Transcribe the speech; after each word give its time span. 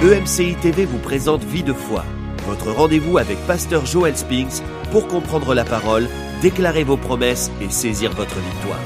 EMCI 0.00 0.54
TV 0.54 0.84
vous 0.84 0.98
présente 0.98 1.42
Vie 1.42 1.64
de 1.64 1.72
foi, 1.72 2.04
votre 2.46 2.70
rendez-vous 2.70 3.18
avec 3.18 3.36
Pasteur 3.48 3.84
Joel 3.84 4.16
Spinks 4.16 4.62
pour 4.92 5.08
comprendre 5.08 5.54
la 5.54 5.64
parole, 5.64 6.06
déclarer 6.40 6.84
vos 6.84 6.96
promesses 6.96 7.50
et 7.60 7.68
saisir 7.68 8.12
votre 8.12 8.36
victoire. 8.38 8.78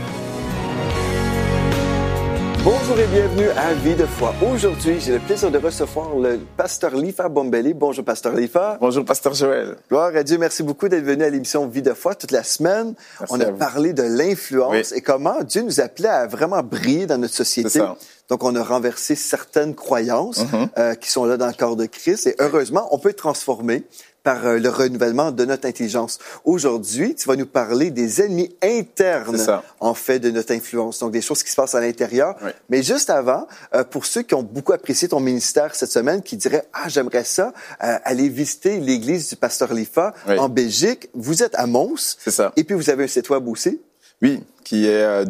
Bonjour 2.94 3.06
et 3.06 3.08
bienvenue 3.08 3.48
à 3.56 3.72
Vie 3.72 3.95
de 3.95 4.04
foi. 4.04 4.34
Aujourd'hui, 4.52 5.00
j'ai 5.00 5.12
le 5.14 5.18
plaisir 5.20 5.50
de 5.50 5.56
recevoir 5.56 6.14
le 6.14 6.38
pasteur 6.59 6.95
Lifa 6.95 7.27
Bombelli. 7.30 7.72
Bonjour, 7.72 8.04
pasteur 8.04 8.34
Lifa. 8.34 8.77
Bonjour, 8.82 9.02
pasteur 9.06 9.32
Joël. 9.32 9.77
Gloire 9.88 10.14
à 10.14 10.22
Dieu. 10.22 10.36
Merci 10.36 10.62
beaucoup 10.62 10.91
d'être 10.91 11.02
venu 11.05 11.24
à 11.24 11.30
l'émission 11.30 11.66
Vie 11.66 11.80
de 11.80 11.95
foi 11.95 12.14
toute 12.14 12.32
la 12.32 12.42
semaine. 12.42 12.92
Merci 13.18 13.34
On 13.34 13.41
a 13.41 13.46
parlé 13.50 13.95
de 13.95 14.02
l'influence 14.02 14.91
Oui. 14.91 14.98
et 14.98 15.00
comment 15.00 15.42
Dieu 15.42 15.62
nous 15.62 15.80
appelait 15.80 16.10
à 16.10 16.27
vraiment 16.27 16.62
briller 16.62 17.06
dans 17.06 17.16
notre 17.16 17.32
société. 17.32 17.80
Donc, 18.28 18.45
on 18.45 18.55
a 18.56 18.62
renversé 18.62 19.14
certaines 19.14 19.74
croyances 19.74 20.40
Mhm. 20.52 20.68
euh, 20.77 20.95
qui 20.95 21.10
sont 21.10 21.24
là 21.24 21.38
dans 21.38 21.46
le 21.46 21.54
corps 21.54 21.77
de 21.77 21.87
Christ. 21.87 22.27
Et 22.27 22.37
heureusement, 22.40 22.88
on 22.90 22.98
peut 22.98 23.09
être 23.09 23.16
transformé 23.16 23.84
par 24.22 24.46
euh, 24.46 24.58
le 24.58 24.68
renouvellement 24.68 25.30
de 25.32 25.44
notre 25.44 25.66
intelligence. 25.66 26.18
Aujourd'hui, 26.44 27.14
tu 27.14 27.28
vas 27.28 27.36
nous 27.36 27.46
parler 27.46 27.90
des 27.90 28.22
ennemis 28.22 28.54
internes, 28.62 29.62
en 29.80 29.95
fait, 29.95 30.18
de 30.18 30.30
notre 30.30 30.52
influence. 30.52 30.98
Donc, 31.00 31.12
des 31.12 31.20
choses 31.20 31.42
qui 31.42 31.50
se 31.50 31.56
passent 31.56 31.74
à 31.74 31.80
l'intérieur. 31.80 32.36
Oui. 32.42 32.50
Mais 32.70 32.82
juste 32.82 33.10
avant, 33.10 33.46
euh, 33.74 33.84
pour 33.84 34.06
ceux 34.06 34.22
qui 34.22 34.34
ont 34.34 34.42
beaucoup 34.42 34.72
apprécié 34.72 35.08
ton 35.08 35.20
ministère 35.20 35.74
cette 35.74 35.90
semaine, 35.90 36.22
qui 36.22 36.36
diraient, 36.36 36.66
ah, 36.72 36.88
j'aimerais 36.88 37.24
ça, 37.24 37.52
euh, 37.82 37.98
aller 38.04 38.28
visiter 38.28 38.78
l'église 38.80 39.28
du 39.28 39.36
pasteur 39.36 39.72
Lifa 39.74 40.14
Oui. 40.28 40.38
en 40.38 40.48
Belgique. 40.48 41.09
Vous 41.14 41.42
êtes 41.42 41.54
à 41.54 41.66
Mons. 41.66 42.16
C'est 42.18 42.30
ça. 42.30 42.52
Et 42.56 42.64
puis, 42.64 42.74
vous 42.74 42.90
avez 42.90 43.04
un 43.04 43.09
site 43.09 43.28
web 43.30 43.46
aussi. 43.48 43.80
Oui, 44.23 44.45
qui 44.62 44.86
est 44.86 45.02
euh, 45.02 45.24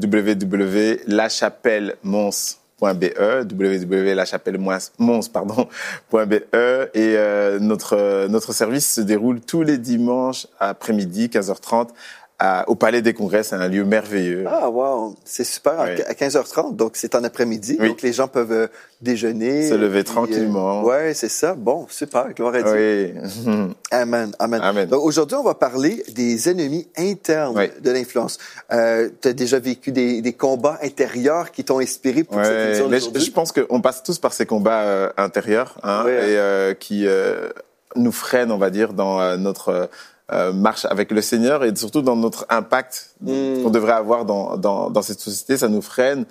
www.lachapellemons.be, 2.83 3.45
www.lachapellemons, 3.45 5.29
pardon, 5.33 5.69
.be, 6.13 6.35
et 6.35 7.17
euh, 7.17 7.59
notre, 7.61 7.97
euh, 7.97 8.29
notre 8.29 8.53
service 8.53 8.95
se 8.95 9.01
déroule 9.01 9.41
tous 9.41 9.63
les 9.63 9.79
dimanches 9.79 10.47
après-midi, 10.59 11.29
15h30, 11.29 11.89
à- 12.43 12.69
au 12.69 12.75
Palais 12.75 13.03
des 13.03 13.15
Congrès. 13.15 13.43
C'est 13.43 13.55
un 13.57 13.69
lieu 13.69 13.85
merveilleux. 13.85 14.45
Ah, 14.49 14.69
wow. 14.69 15.15
C'est 15.25 15.45
super. 15.45 15.75
Oui. 15.85 16.03
À 16.03 16.15
15h30, 16.15 16.77
donc 16.77 16.93
c'est 16.95 17.15
en 17.15 17.23
après-midi. 17.25 17.77
Oui. 17.81 17.89
Donc, 17.89 18.03
les 18.03 18.13
gens 18.13 18.29
peuvent 18.29 18.53
euh, 18.53 18.67
déjeuner. 19.01 19.69
Se 19.69 19.75
lever 19.75 20.03
puis, 20.03 20.13
tranquillement. 20.13 20.81
Euh, 20.81 20.85
ouais, 20.85 21.15
c'est 21.15 21.29
ça. 21.29 21.55
Bon, 21.55 21.87
super. 21.89 22.33
Gloire 22.35 22.55
à 22.55 22.63
Dieu. 22.63 23.15
Oui. 23.47 23.73
Amen, 23.91 24.33
amen. 24.39 24.61
Amen. 24.63 24.89
Donc 24.89 25.05
aujourd'hui, 25.05 25.37
on 25.37 25.43
va 25.45 25.55
parler 25.55 26.03
des 26.15 26.49
ennemis 26.49 26.89
internes 26.97 27.55
Oui. 27.57 27.71
de 27.81 27.91
l'influence. 27.91 28.39
Euh, 28.73 29.09
tu 29.21 29.29
as 29.29 29.33
déjà 29.35 29.59
vécu 29.59 29.93
des, 29.93 30.23
des 30.23 30.33
combats 30.33 30.79
intérieurs 30.83 31.51
qui 31.51 31.63
t'ont 31.65 31.79
inspiré 31.79 32.25
pour 32.25 32.43
cette 32.43 32.79
émission 32.81 32.89
je, 32.91 33.19
je 33.21 33.31
pense 33.31 33.53
qu'on 33.53 33.81
passe 33.81 34.03
tous 34.03 34.19
par 34.19 34.33
ces 34.33 34.47
combats 34.47 34.83
euh, 34.83 35.11
intérieurs 35.17 35.77
hein, 35.83 36.05
et 36.07 36.11
euh, 36.39 36.75
qui 36.75 37.07
euh, 37.07 37.51
nous 37.97 38.13
freinent, 38.13 38.51
on 38.53 38.59
va 38.59 38.71
dire, 38.71 38.93
dans 38.95 39.21
euh, 39.21 39.37
notre 39.37 39.91
euh, 40.31 40.53
marche 40.53 40.85
avec 40.87 41.11
le 41.11 41.21
Seigneur 41.21 41.65
et 41.65 41.75
surtout 41.75 42.03
dans 42.03 42.17
notre 42.17 42.47
impact 42.49 43.11
Mm. 43.23 43.63
qu'on 43.63 43.71
devrait 43.71 43.93
avoir 43.93 44.25
dans, 44.25 44.57
dans, 44.57 44.91
dans 44.91 45.03
cette 45.03 45.21
société. 45.21 45.57
Ça 45.57 45.69
nous 45.69 45.83
freine. 45.83 46.25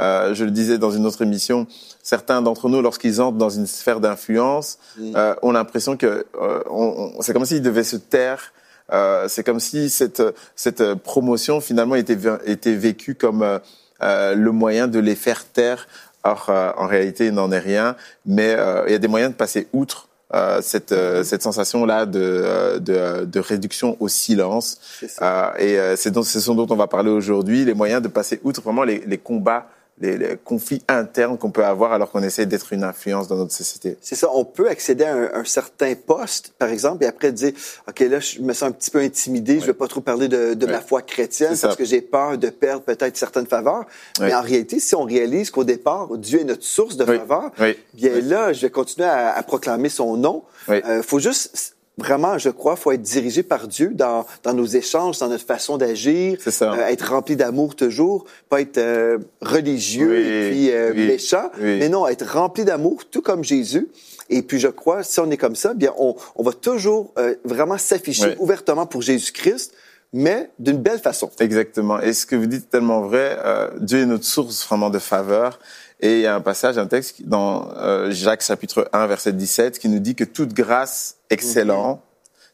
Euh, 0.00 0.34
je 0.34 0.44
le 0.44 0.50
disais 0.50 0.78
dans 0.78 0.90
une 0.90 1.06
autre 1.06 1.22
émission, 1.22 1.66
certains 2.02 2.42
d'entre 2.42 2.68
nous, 2.68 2.82
lorsqu'ils 2.82 3.20
entrent 3.22 3.38
dans 3.38 3.48
une 3.50 3.66
sphère 3.66 3.98
d'influence, 4.00 4.78
Mm. 4.98 5.12
euh, 5.16 5.34
ont 5.42 5.52
l'impression 5.52 5.96
que 5.96 6.06
euh, 6.40 6.62
on- 6.70 7.12
on- 7.16 7.22
c'est 7.22 7.32
comme 7.32 7.44
s'ils 7.44 7.62
devaient 7.62 7.84
se 7.84 7.96
taire. 7.96 8.52
Euh, 8.92 9.26
c'est 9.28 9.42
comme 9.42 9.58
si 9.58 9.90
cette, 9.90 10.22
cette 10.54 10.94
promotion 10.94 11.60
finalement 11.60 11.96
était, 11.96 12.18
était 12.44 12.74
vécue 12.74 13.14
comme 13.16 13.42
euh, 13.42 13.58
euh, 14.02 14.34
le 14.36 14.52
moyen 14.52 14.86
de 14.86 14.98
les 15.00 15.14
faire 15.16 15.44
taire. 15.46 15.88
Or, 16.22 16.46
euh, 16.50 16.70
en 16.76 16.86
réalité, 16.86 17.26
il 17.26 17.32
n'en 17.34 17.50
est 17.50 17.58
rien. 17.58 17.96
Mais 18.26 18.54
euh, 18.56 18.84
il 18.86 18.92
y 18.92 18.94
a 18.94 18.98
des 18.98 19.08
moyens 19.08 19.32
de 19.32 19.36
passer 19.36 19.66
outre 19.72 20.08
euh, 20.34 20.60
cette, 20.60 20.92
euh, 20.92 21.22
cette 21.22 21.42
sensation-là 21.42 22.04
de, 22.06 22.20
euh, 22.20 22.78
de, 22.78 23.24
de 23.24 23.40
réduction 23.40 23.96
au 24.00 24.08
silence. 24.08 24.78
Euh, 25.22 25.50
et 25.58 25.78
euh, 25.78 25.96
c'est 25.96 26.12
ce 26.14 26.50
dont 26.50 26.66
on 26.68 26.76
va 26.76 26.88
parler 26.88 27.10
aujourd'hui, 27.10 27.64
les 27.64 27.74
moyens 27.74 28.02
de 28.02 28.08
passer 28.08 28.40
outre 28.42 28.60
vraiment 28.60 28.82
les, 28.82 29.02
les 29.06 29.18
combats, 29.18 29.68
les, 29.98 30.18
les 30.18 30.36
conflits 30.36 30.82
internes 30.88 31.38
qu'on 31.38 31.50
peut 31.50 31.64
avoir 31.64 31.92
alors 31.92 32.10
qu'on 32.10 32.22
essaie 32.22 32.46
d'être 32.46 32.72
une 32.72 32.84
influence 32.84 33.28
dans 33.28 33.36
notre 33.36 33.52
société. 33.52 33.96
C'est 34.00 34.14
ça, 34.14 34.28
on 34.32 34.44
peut 34.44 34.68
accéder 34.68 35.04
à 35.04 35.14
un, 35.14 35.40
un 35.40 35.44
certain 35.44 35.94
poste, 35.94 36.52
par 36.58 36.68
exemple, 36.68 37.04
et 37.04 37.06
après 37.06 37.32
dire, 37.32 37.52
OK, 37.88 38.00
là, 38.00 38.20
je 38.20 38.40
me 38.40 38.52
sens 38.52 38.68
un 38.68 38.72
petit 38.72 38.90
peu 38.90 38.98
intimidé, 38.98 39.54
je 39.54 39.60
ne 39.62 39.66
vais 39.66 39.74
pas 39.74 39.88
trop 39.88 40.00
parler 40.00 40.28
de, 40.28 40.54
de 40.54 40.66
ma 40.66 40.80
foi 40.80 41.02
chrétienne 41.02 41.56
parce 41.60 41.76
que 41.76 41.84
j'ai 41.84 42.00
peur 42.00 42.36
de 42.36 42.48
perdre 42.48 42.82
peut-être 42.82 43.16
certaines 43.16 43.46
faveurs. 43.46 43.86
Mais 44.20 44.34
en 44.34 44.42
réalité, 44.42 44.80
si 44.80 44.94
on 44.94 45.04
réalise 45.04 45.50
qu'au 45.50 45.64
départ, 45.64 46.16
Dieu 46.18 46.40
est 46.40 46.44
notre 46.44 46.64
source 46.64 46.96
de 46.96 47.04
faveur, 47.04 47.50
bien 47.94 48.20
là, 48.20 48.52
je 48.52 48.62
vais 48.62 48.70
continuer 48.70 49.08
à, 49.08 49.32
à 49.32 49.42
proclamer 49.42 49.88
son 49.88 50.16
nom. 50.16 50.42
Oui. 50.68 50.82
Euh, 50.84 51.02
faut 51.02 51.20
juste, 51.20 51.75
vraiment, 51.98 52.38
je 52.38 52.50
crois, 52.50 52.76
faut 52.76 52.92
être 52.92 53.02
dirigé 53.02 53.42
par 53.42 53.68
Dieu 53.68 53.90
dans, 53.94 54.26
dans 54.42 54.52
nos 54.52 54.66
échanges, 54.66 55.18
dans 55.18 55.28
notre 55.28 55.46
façon 55.46 55.76
d'agir, 55.78 56.38
euh, 56.62 56.86
être 56.88 57.10
rempli 57.10 57.36
d'amour 57.36 57.74
toujours, 57.74 58.24
pas 58.48 58.60
être 58.60 58.78
euh, 58.78 59.18
religieux 59.40 60.10
Oui. 60.10 60.16
et 60.20 60.50
puis 60.50 60.70
euh, 60.72 60.92
Oui. 60.94 61.06
méchant, 61.06 61.50
Oui. 61.60 61.78
mais 61.78 61.88
non, 61.88 62.06
être 62.06 62.26
rempli 62.26 62.64
d'amour, 62.64 63.04
tout 63.10 63.22
comme 63.22 63.42
Jésus. 63.44 63.88
Et 64.28 64.42
puis, 64.42 64.58
je 64.58 64.68
crois, 64.68 65.02
si 65.04 65.20
on 65.20 65.30
est 65.30 65.36
comme 65.36 65.54
ça, 65.56 65.72
bien, 65.72 65.92
on, 65.98 66.16
on 66.34 66.42
va 66.42 66.52
toujours 66.52 67.12
euh, 67.18 67.34
vraiment 67.44 67.78
s'afficher 67.78 68.34
ouvertement 68.40 68.84
pour 68.84 69.00
Jésus-Christ, 69.02 69.72
mais 70.12 70.50
d'une 70.58 70.78
belle 70.78 70.98
façon. 70.98 71.30
Exactement. 71.40 72.00
Et 72.00 72.12
ce 72.12 72.26
que 72.26 72.36
vous 72.36 72.46
dites 72.46 72.64
est 72.64 72.70
tellement 72.70 73.02
vrai. 73.02 73.38
euh, 73.44 73.70
Dieu 73.80 74.00
est 74.00 74.06
notre 74.06 74.24
source 74.24 74.66
vraiment 74.66 74.90
de 74.90 74.98
faveur. 74.98 75.58
Et 76.00 76.16
il 76.16 76.20
y 76.20 76.26
a 76.26 76.34
un 76.34 76.40
passage, 76.40 76.76
un 76.78 76.86
texte 76.86 77.22
dans 77.26 77.70
euh, 77.76 78.10
Jacques 78.10 78.42
chapitre 78.42 78.88
1 78.92 79.06
verset 79.06 79.32
17 79.32 79.78
qui 79.78 79.88
nous 79.88 79.98
dit 79.98 80.14
que 80.14 80.24
toute 80.24 80.52
grâce 80.52 81.16
excellente, 81.30 82.02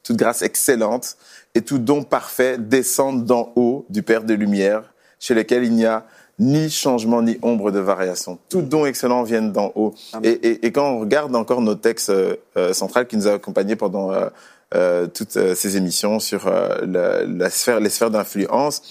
toute 0.05 0.17
grâce 0.17 0.43
excellente 0.43 1.17
et 1.55 1.63
tout 1.63 1.79
don 1.79 2.05
parfait 2.05 2.57
descendent 2.59 3.25
d'en 3.25 3.53
haut 3.57 3.85
du 3.89 4.03
Père 4.03 4.25
de 4.25 4.35
lumière, 4.35 4.95
chez 5.19 5.35
lequel 5.35 5.65
il 5.65 5.73
n'y 5.73 5.87
a 5.87 6.07
ni 6.39 6.71
changement 6.71 7.23
ni 7.23 7.39
ombre 7.43 7.71
de 7.71 7.79
variation. 7.79 8.39
Tout 8.49 8.63
don 8.63 8.87
excellent 8.87 9.23
vient 9.23 9.43
d'en 9.43 9.73
haut. 9.75 9.95
Et, 10.23 10.31
et, 10.31 10.67
et 10.67 10.73
quand 10.73 10.91
on 10.91 11.01
regarde 11.01 11.35
encore 11.37 11.61
nos 11.61 11.75
textes 11.75 12.11
euh, 12.11 12.37
euh, 12.57 12.73
centrales 12.73 13.07
qui 13.07 13.17
nous 13.17 13.29
ont 13.29 13.35
accompagnés 13.35 13.77
pendant 13.77 14.13
euh, 14.13 14.29
euh, 14.75 15.07
toutes 15.07 15.39
ces 15.55 15.77
émissions 15.77 16.19
sur 16.19 16.49
la, 16.49 17.25
la 17.25 17.51
sphère, 17.51 17.81
les 17.81 17.91
sphères 17.91 18.11
d'influence, 18.11 18.83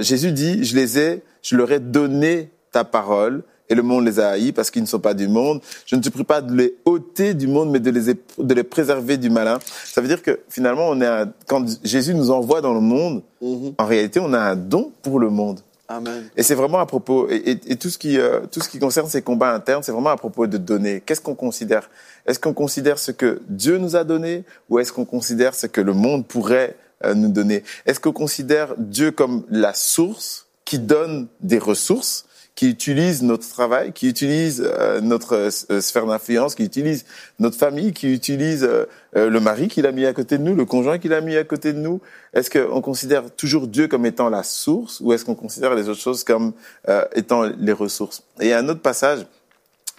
Jésus 0.00 0.32
dit, 0.32 0.64
je 0.64 0.74
les 0.76 0.98
ai, 0.98 1.22
je 1.42 1.56
leur 1.56 1.70
ai 1.70 1.80
donné 1.80 2.50
ta 2.76 2.84
parole 2.84 3.42
et 3.70 3.74
le 3.74 3.82
monde 3.82 4.04
les 4.04 4.20
a 4.20 4.28
haïs 4.34 4.52
parce 4.52 4.70
qu'ils 4.70 4.82
ne 4.82 4.86
sont 4.94 5.00
pas 5.00 5.14
du 5.14 5.28
monde. 5.28 5.60
Je 5.86 5.96
ne 5.96 6.02
te 6.02 6.10
prie 6.10 6.24
pas 6.24 6.40
de 6.42 6.54
les 6.54 6.74
ôter 6.84 7.32
du 7.34 7.46
monde, 7.48 7.70
mais 7.70 7.80
de 7.80 7.90
les, 7.90 8.14
de 8.14 8.54
les 8.54 8.62
préserver 8.62 9.16
du 9.16 9.30
malin. 9.30 9.58
Ça 9.94 10.00
veut 10.02 10.08
dire 10.08 10.22
que 10.22 10.40
finalement, 10.48 10.88
on 10.90 11.00
est 11.00 11.06
un- 11.06 11.32
quand 11.48 11.64
Jésus 11.82 12.14
nous 12.14 12.30
envoie 12.30 12.60
dans 12.60 12.74
le 12.74 12.80
monde, 12.94 13.22
Mhm. 13.40 13.72
en 13.78 13.86
réalité, 13.86 14.20
on 14.20 14.32
a 14.34 14.38
un 14.52 14.56
don 14.56 14.92
pour 15.02 15.18
le 15.18 15.30
monde. 15.30 15.60
Amen. 15.88 16.28
Et 16.36 16.42
c'est 16.42 16.54
vraiment 16.62 16.80
à 16.80 16.86
propos, 16.86 17.28
et, 17.30 17.36
et- 17.50 17.72
et 17.72 17.76
tout, 17.76 17.90
ce 17.90 17.98
qui, 17.98 18.18
euh, 18.18 18.40
tout 18.52 18.60
ce 18.60 18.68
qui 18.68 18.78
concerne 18.78 19.08
ces 19.08 19.22
combats 19.22 19.52
internes, 19.54 19.82
c'est 19.84 19.92
vraiment 19.92 20.10
à 20.10 20.16
propos 20.16 20.46
de 20.46 20.58
donner. 20.58 21.00
Qu'est-ce 21.04 21.20
qu'on 21.26 21.34
considère? 21.46 21.88
Est-ce 22.26 22.38
qu'on 22.38 22.54
considère 22.54 22.98
ce 22.98 23.10
que 23.12 23.40
Dieu 23.48 23.78
nous 23.78 23.94
a 23.96 24.04
donné 24.04 24.44
ou 24.68 24.78
est-ce 24.80 24.92
qu'on 24.92 25.04
considère 25.16 25.54
ce 25.54 25.66
que 25.66 25.80
le 25.80 25.94
monde 25.94 26.26
pourrait 26.26 26.76
euh, 27.04 27.14
nous 27.14 27.28
donner? 27.30 27.62
Est-ce 27.86 28.00
qu'on 28.00 28.12
considère 28.24 28.68
Dieu 28.78 29.10
comme 29.12 29.44
la 29.50 29.74
source 29.74 30.46
qui 30.64 30.78
donne 30.78 31.26
des 31.40 31.58
ressources? 31.70 32.24
Qui 32.56 32.70
utilise 32.70 33.22
notre 33.22 33.48
travail, 33.48 33.92
qui 33.92 34.08
utilise 34.08 34.62
euh, 34.66 35.00
notre 35.02 35.50
euh, 35.70 35.80
sphère 35.80 36.06
d'influence, 36.06 36.54
qui 36.54 36.64
utilise 36.64 37.04
notre 37.38 37.56
famille, 37.56 37.92
qui 37.92 38.12
utilise 38.12 38.64
euh, 38.64 38.86
euh, 39.14 39.28
le 39.28 39.40
mari 39.40 39.68
qu'il 39.68 39.86
a 39.86 39.92
mis 39.92 40.06
à 40.06 40.14
côté 40.14 40.38
de 40.38 40.42
nous, 40.42 40.54
le 40.54 40.64
conjoint 40.64 40.98
qu'il 40.98 41.12
a 41.12 41.20
mis 41.20 41.36
à 41.36 41.44
côté 41.44 41.74
de 41.74 41.78
nous. 41.78 42.00
Est-ce 42.32 42.50
qu'on 42.50 42.80
considère 42.80 43.30
toujours 43.30 43.68
Dieu 43.68 43.88
comme 43.88 44.06
étant 44.06 44.30
la 44.30 44.42
source 44.42 45.00
ou 45.00 45.12
est-ce 45.12 45.24
qu'on 45.24 45.34
considère 45.34 45.74
les 45.74 45.88
autres 45.90 46.00
choses 46.00 46.24
comme 46.24 46.54
euh, 46.88 47.04
étant 47.14 47.42
les 47.42 47.72
ressources? 47.72 48.22
Et 48.40 48.54
un 48.54 48.68
autre 48.70 48.80
passage 48.80 49.26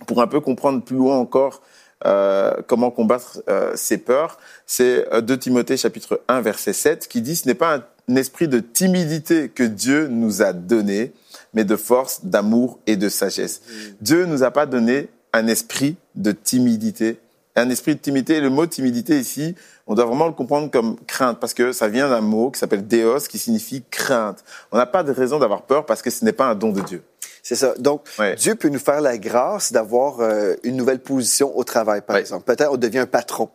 pour 0.07 0.21
un 0.21 0.27
peu 0.27 0.41
comprendre 0.41 0.83
plus 0.83 0.97
loin 0.97 1.17
encore 1.17 1.61
euh, 2.05 2.53
comment 2.67 2.91
combattre 2.91 3.41
euh, 3.49 3.71
ces 3.75 3.97
peurs, 3.97 4.37
c'est 4.67 5.11
euh, 5.11 5.21
2 5.21 5.37
Timothée 5.39 5.77
chapitre 5.77 6.21
1 6.27 6.41
verset 6.41 6.73
7 6.73 7.07
qui 7.07 7.21
dit 7.21 7.35
ce 7.35 7.47
n'est 7.47 7.55
pas 7.55 7.87
un 8.07 8.15
esprit 8.15 8.47
de 8.47 8.59
timidité 8.59 9.49
que 9.49 9.63
Dieu 9.63 10.07
nous 10.07 10.43
a 10.43 10.53
donné, 10.53 11.11
mais 11.53 11.63
de 11.63 11.75
force, 11.75 12.25
d'amour 12.25 12.79
et 12.87 12.95
de 12.95 13.09
sagesse. 13.09 13.61
Dieu 14.01 14.25
nous 14.25 14.43
a 14.43 14.51
pas 14.51 14.65
donné 14.65 15.09
un 15.33 15.47
esprit 15.47 15.97
de 16.15 16.31
timidité. 16.31 17.19
Un 17.55 17.69
esprit 17.71 17.95
de 17.95 17.99
timidité, 17.99 18.39
le 18.39 18.49
mot 18.51 18.67
timidité 18.67 19.19
ici, 19.19 19.55
on 19.87 19.95
doit 19.95 20.05
vraiment 20.05 20.27
le 20.27 20.33
comprendre 20.33 20.69
comme 20.69 20.95
crainte, 21.07 21.39
parce 21.39 21.55
que 21.55 21.71
ça 21.71 21.87
vient 21.87 22.07
d'un 22.07 22.21
mot 22.21 22.51
qui 22.51 22.59
s'appelle 22.59 22.85
déos, 22.85 23.19
qui 23.27 23.39
signifie 23.39 23.83
crainte. 23.89 24.43
On 24.71 24.77
n'a 24.77 24.85
pas 24.85 25.01
de 25.03 25.11
raison 25.11 25.39
d'avoir 25.39 25.63
peur 25.63 25.85
parce 25.87 26.03
que 26.03 26.09
ce 26.11 26.23
n'est 26.23 26.33
pas 26.33 26.45
un 26.45 26.55
don 26.55 26.71
de 26.71 26.81
Dieu. 26.81 27.03
C'est 27.41 27.55
ça. 27.55 27.73
Donc, 27.79 28.01
Ouais. 28.19 28.35
Dieu 28.35 28.55
peut 28.55 28.67
nous 28.69 28.77
faire 28.77 28.99
la 29.01 29.17
grâce 29.17 29.71
d'avoir 29.71 30.19
euh, 30.19 30.53
une 30.63 30.75
nouvelle 30.75 30.99
position 30.99 31.57
au 31.57 31.63
travail, 31.63 32.01
par 32.01 32.15
Ouais. 32.15 32.19
exemple. 32.21 32.43
Peut-être 32.43 32.71
on 32.71 32.77
devient 32.77 32.99
un 32.99 33.05
patron. 33.07 33.49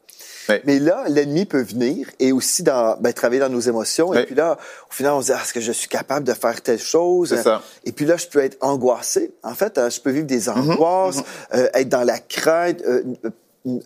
Mais 0.65 0.79
là, 0.79 1.05
l'ennemi 1.09 1.45
peut 1.45 1.63
venir 1.63 2.09
et 2.19 2.33
aussi 2.33 2.63
dans, 2.63 2.97
ben, 3.01 3.13
travailler 3.13 3.41
dans 3.41 3.49
nos 3.49 3.61
émotions. 3.61 4.13
Et 4.15 4.25
puis 4.25 4.35
là, 4.35 4.59
au 4.91 4.93
final, 4.93 5.13
on 5.13 5.21
se 5.21 5.27
dit, 5.27 5.33
ah, 5.33 5.41
est-ce 5.43 5.53
que 5.53 5.61
je 5.61 5.73
suis 5.73 5.89
capable 5.89 6.27
de 6.27 6.33
faire 6.35 6.61
telle 6.63 6.79
chose? 6.81 7.35
Ça. 7.43 7.63
Et 7.85 7.93
puis 7.93 8.05
là, 8.07 8.17
je 8.17 8.27
peux 8.27 8.41
être 8.41 8.57
angoissé. 8.61 9.33
En 9.43 9.55
fait, 9.55 9.79
euh, 9.79 9.91
je 9.91 10.01
peux 10.01 10.11
vivre 10.11 10.27
des 10.27 10.49
Mhm. 10.49 10.71
angoisses, 10.71 11.23
euh, 11.55 11.69
être 11.75 11.89
dans 11.89 12.05
la 12.05 12.19
crainte, 12.19 12.83
euh, 12.87 13.03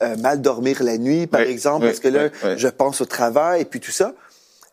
euh, 0.02 0.16
mal 0.16 0.40
dormir 0.40 0.82
la 0.82 0.96
nuit, 0.98 1.26
par 1.26 1.42
exemple, 1.42 1.86
parce 1.86 2.00
que 2.00 2.08
là, 2.08 2.28
je 2.56 2.68
pense 2.68 3.00
au 3.00 3.06
travail 3.06 3.62
et 3.62 3.64
puis 3.66 3.80
tout 3.80 3.90
ça. 3.90 4.14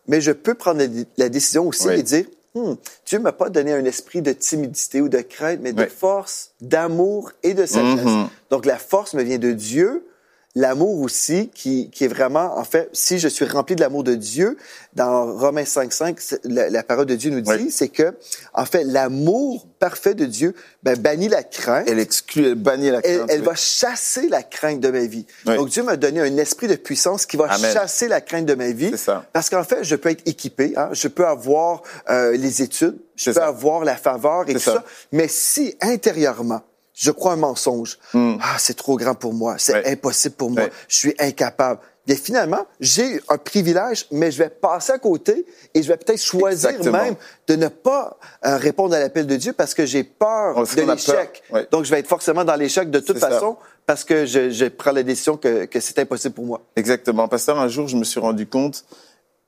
Mais 0.06 0.20
je 0.20 0.32
peux 0.32 0.54
prendre 0.54 0.80
la, 0.80 0.88
la 1.16 1.28
décision 1.28 1.66
aussi 1.66 1.88
et 1.88 2.02
dire, 2.02 2.24
Hmm, 2.56 2.74
Dieu 3.04 3.18
m'a 3.18 3.32
pas 3.32 3.48
donné 3.50 3.72
un 3.72 3.84
esprit 3.84 4.22
de 4.22 4.30
timidité 4.30 5.00
ou 5.00 5.08
de 5.08 5.18
crainte, 5.18 5.58
mais 5.60 5.72
de 5.72 5.86
force, 5.86 6.52
d'amour 6.60 7.32
et 7.42 7.52
de 7.52 7.66
sagesse. 7.66 8.04
Mhm. 8.04 8.28
Donc 8.50 8.64
la 8.64 8.76
force 8.78 9.14
me 9.14 9.24
vient 9.24 9.38
de 9.38 9.50
Dieu, 9.50 10.06
l'amour 10.56 11.00
aussi, 11.00 11.50
qui, 11.52 11.90
qui 11.90 12.04
est 12.04 12.08
vraiment, 12.08 12.56
en 12.58 12.64
fait, 12.64 12.88
si 12.92 13.18
je 13.18 13.26
suis 13.28 13.44
rempli 13.44 13.74
de 13.74 13.80
l'amour 13.80 14.04
de 14.04 14.14
Dieu, 14.14 14.56
dans 14.94 15.36
Romains 15.36 15.64
5.5, 15.64 16.16
c'est- 16.20 16.40
la, 16.44 16.70
la 16.70 16.82
parole 16.84 17.06
de 17.06 17.16
Dieu 17.16 17.30
nous 17.30 17.40
dit, 17.40 17.70
c'est 17.72 17.88
que, 17.88 18.14
en 18.52 18.64
fait, 18.64 18.84
l'amour 18.84 19.66
parfait 19.80 20.14
de 20.14 20.24
Dieu 20.24 20.54
ben, 20.82 20.96
bannit 20.96 21.28
la 21.28 21.42
crainte. 21.42 21.86
Elle 21.88 21.98
exclut, 21.98 22.46
elle 22.46 22.54
bannit 22.54 22.90
la 22.90 23.02
crainte. 23.02 23.26
elle 23.28 23.40
oui. 23.40 23.46
va 23.46 23.54
chasser 23.54 24.28
la 24.28 24.42
crainte 24.42 24.80
de 24.80 24.90
ma 24.90 25.04
vie. 25.04 25.26
Donc 25.44 25.68
Dieu 25.70 25.82
m'a 25.82 25.96
donné 25.96 26.20
un 26.20 26.36
esprit 26.38 26.68
de 26.68 26.76
puissance 26.76 27.26
qui 27.26 27.36
va 27.36 27.46
Amen. 27.46 27.72
chasser 27.72 28.06
la 28.08 28.20
crainte 28.20 28.46
de 28.46 28.54
ma 28.54 28.70
vie. 28.70 28.90
C'est 28.92 28.96
ça. 28.96 29.26
Parce 29.32 29.50
qu'en 29.50 29.64
fait, 29.64 29.82
je 29.82 29.96
peux 29.96 30.10
être 30.10 30.22
équipé, 30.26 30.72
hein, 30.76 30.88
je 30.92 31.08
peux 31.08 31.26
avoir 31.26 31.82
euh, 32.08 32.36
les 32.36 32.62
études, 32.62 32.96
je 33.16 33.30
peux 33.30 33.40
ça. 33.40 33.46
avoir 33.48 33.84
la 33.84 33.96
faveur 33.96 34.48
et 34.48 34.54
tout 34.54 34.60
ça. 34.60 34.74
ça. 34.74 34.84
Mais 35.12 35.26
si 35.28 35.76
intérieurement, 35.82 36.62
je 36.94 37.10
crois 37.10 37.32
un 37.32 37.36
mensonge, 37.36 37.98
ah 38.14 38.56
c'est 38.58 38.74
trop 38.76 38.96
grand 38.96 39.14
pour 39.14 39.34
moi, 39.34 39.56
c'est 39.58 39.72
Hmm. 39.74 39.76
Ouais. 39.84 39.92
impossible 39.92 40.34
pour 40.36 40.50
moi, 40.50 40.62
Ouais. 40.62 40.72
je 40.88 40.96
suis 40.96 41.14
incapable. 41.18 41.80
Bien 42.06 42.16
finalement, 42.16 42.66
j'ai 42.80 43.18
un 43.30 43.38
privilège, 43.38 44.06
mais 44.10 44.30
je 44.30 44.36
vais 44.38 44.50
passer 44.50 44.92
à 44.92 44.98
côté 44.98 45.46
et 45.72 45.82
je 45.82 45.88
vais 45.88 45.96
peut-être 45.96 46.20
choisir 46.22 46.68
Exactement. 46.70 47.02
même 47.02 47.14
de 47.48 47.56
ne 47.56 47.68
pas 47.68 48.18
euh, 48.46 48.58
répondre 48.58 48.94
à 48.94 48.98
l'appel 49.00 49.26
de 49.26 49.36
Dieu 49.36 49.54
parce 49.54 49.72
que 49.72 49.86
j'ai 49.86 50.04
peur 50.04 50.54
de 50.62 50.82
l'échec. 50.82 51.42
Ouais. 51.50 51.66
Donc 51.70 51.84
je 51.86 51.90
vais 51.90 52.00
être 52.00 52.06
forcément 52.06 52.44
dans 52.44 52.56
l'échec 52.56 52.90
de 52.90 53.00
toute 53.00 53.18
ça. 53.18 53.30
façon 53.30 53.56
parce 53.86 54.04
que 54.04 54.26
je, 54.26 54.50
je 54.50 54.66
prends 54.66 54.92
la 54.92 55.02
décision 55.02 55.38
que, 55.38 55.64
que 55.64 55.80
c'est 55.80 55.98
impossible 55.98 56.34
pour 56.34 56.44
moi. 56.44 56.60
Exactement. 56.76 57.26
Pasteur, 57.26 57.58
un 57.58 57.68
jour, 57.68 57.88
je 57.88 57.96
me 57.96 58.04
suis 58.04 58.20
rendu 58.20 58.46
compte 58.46 58.84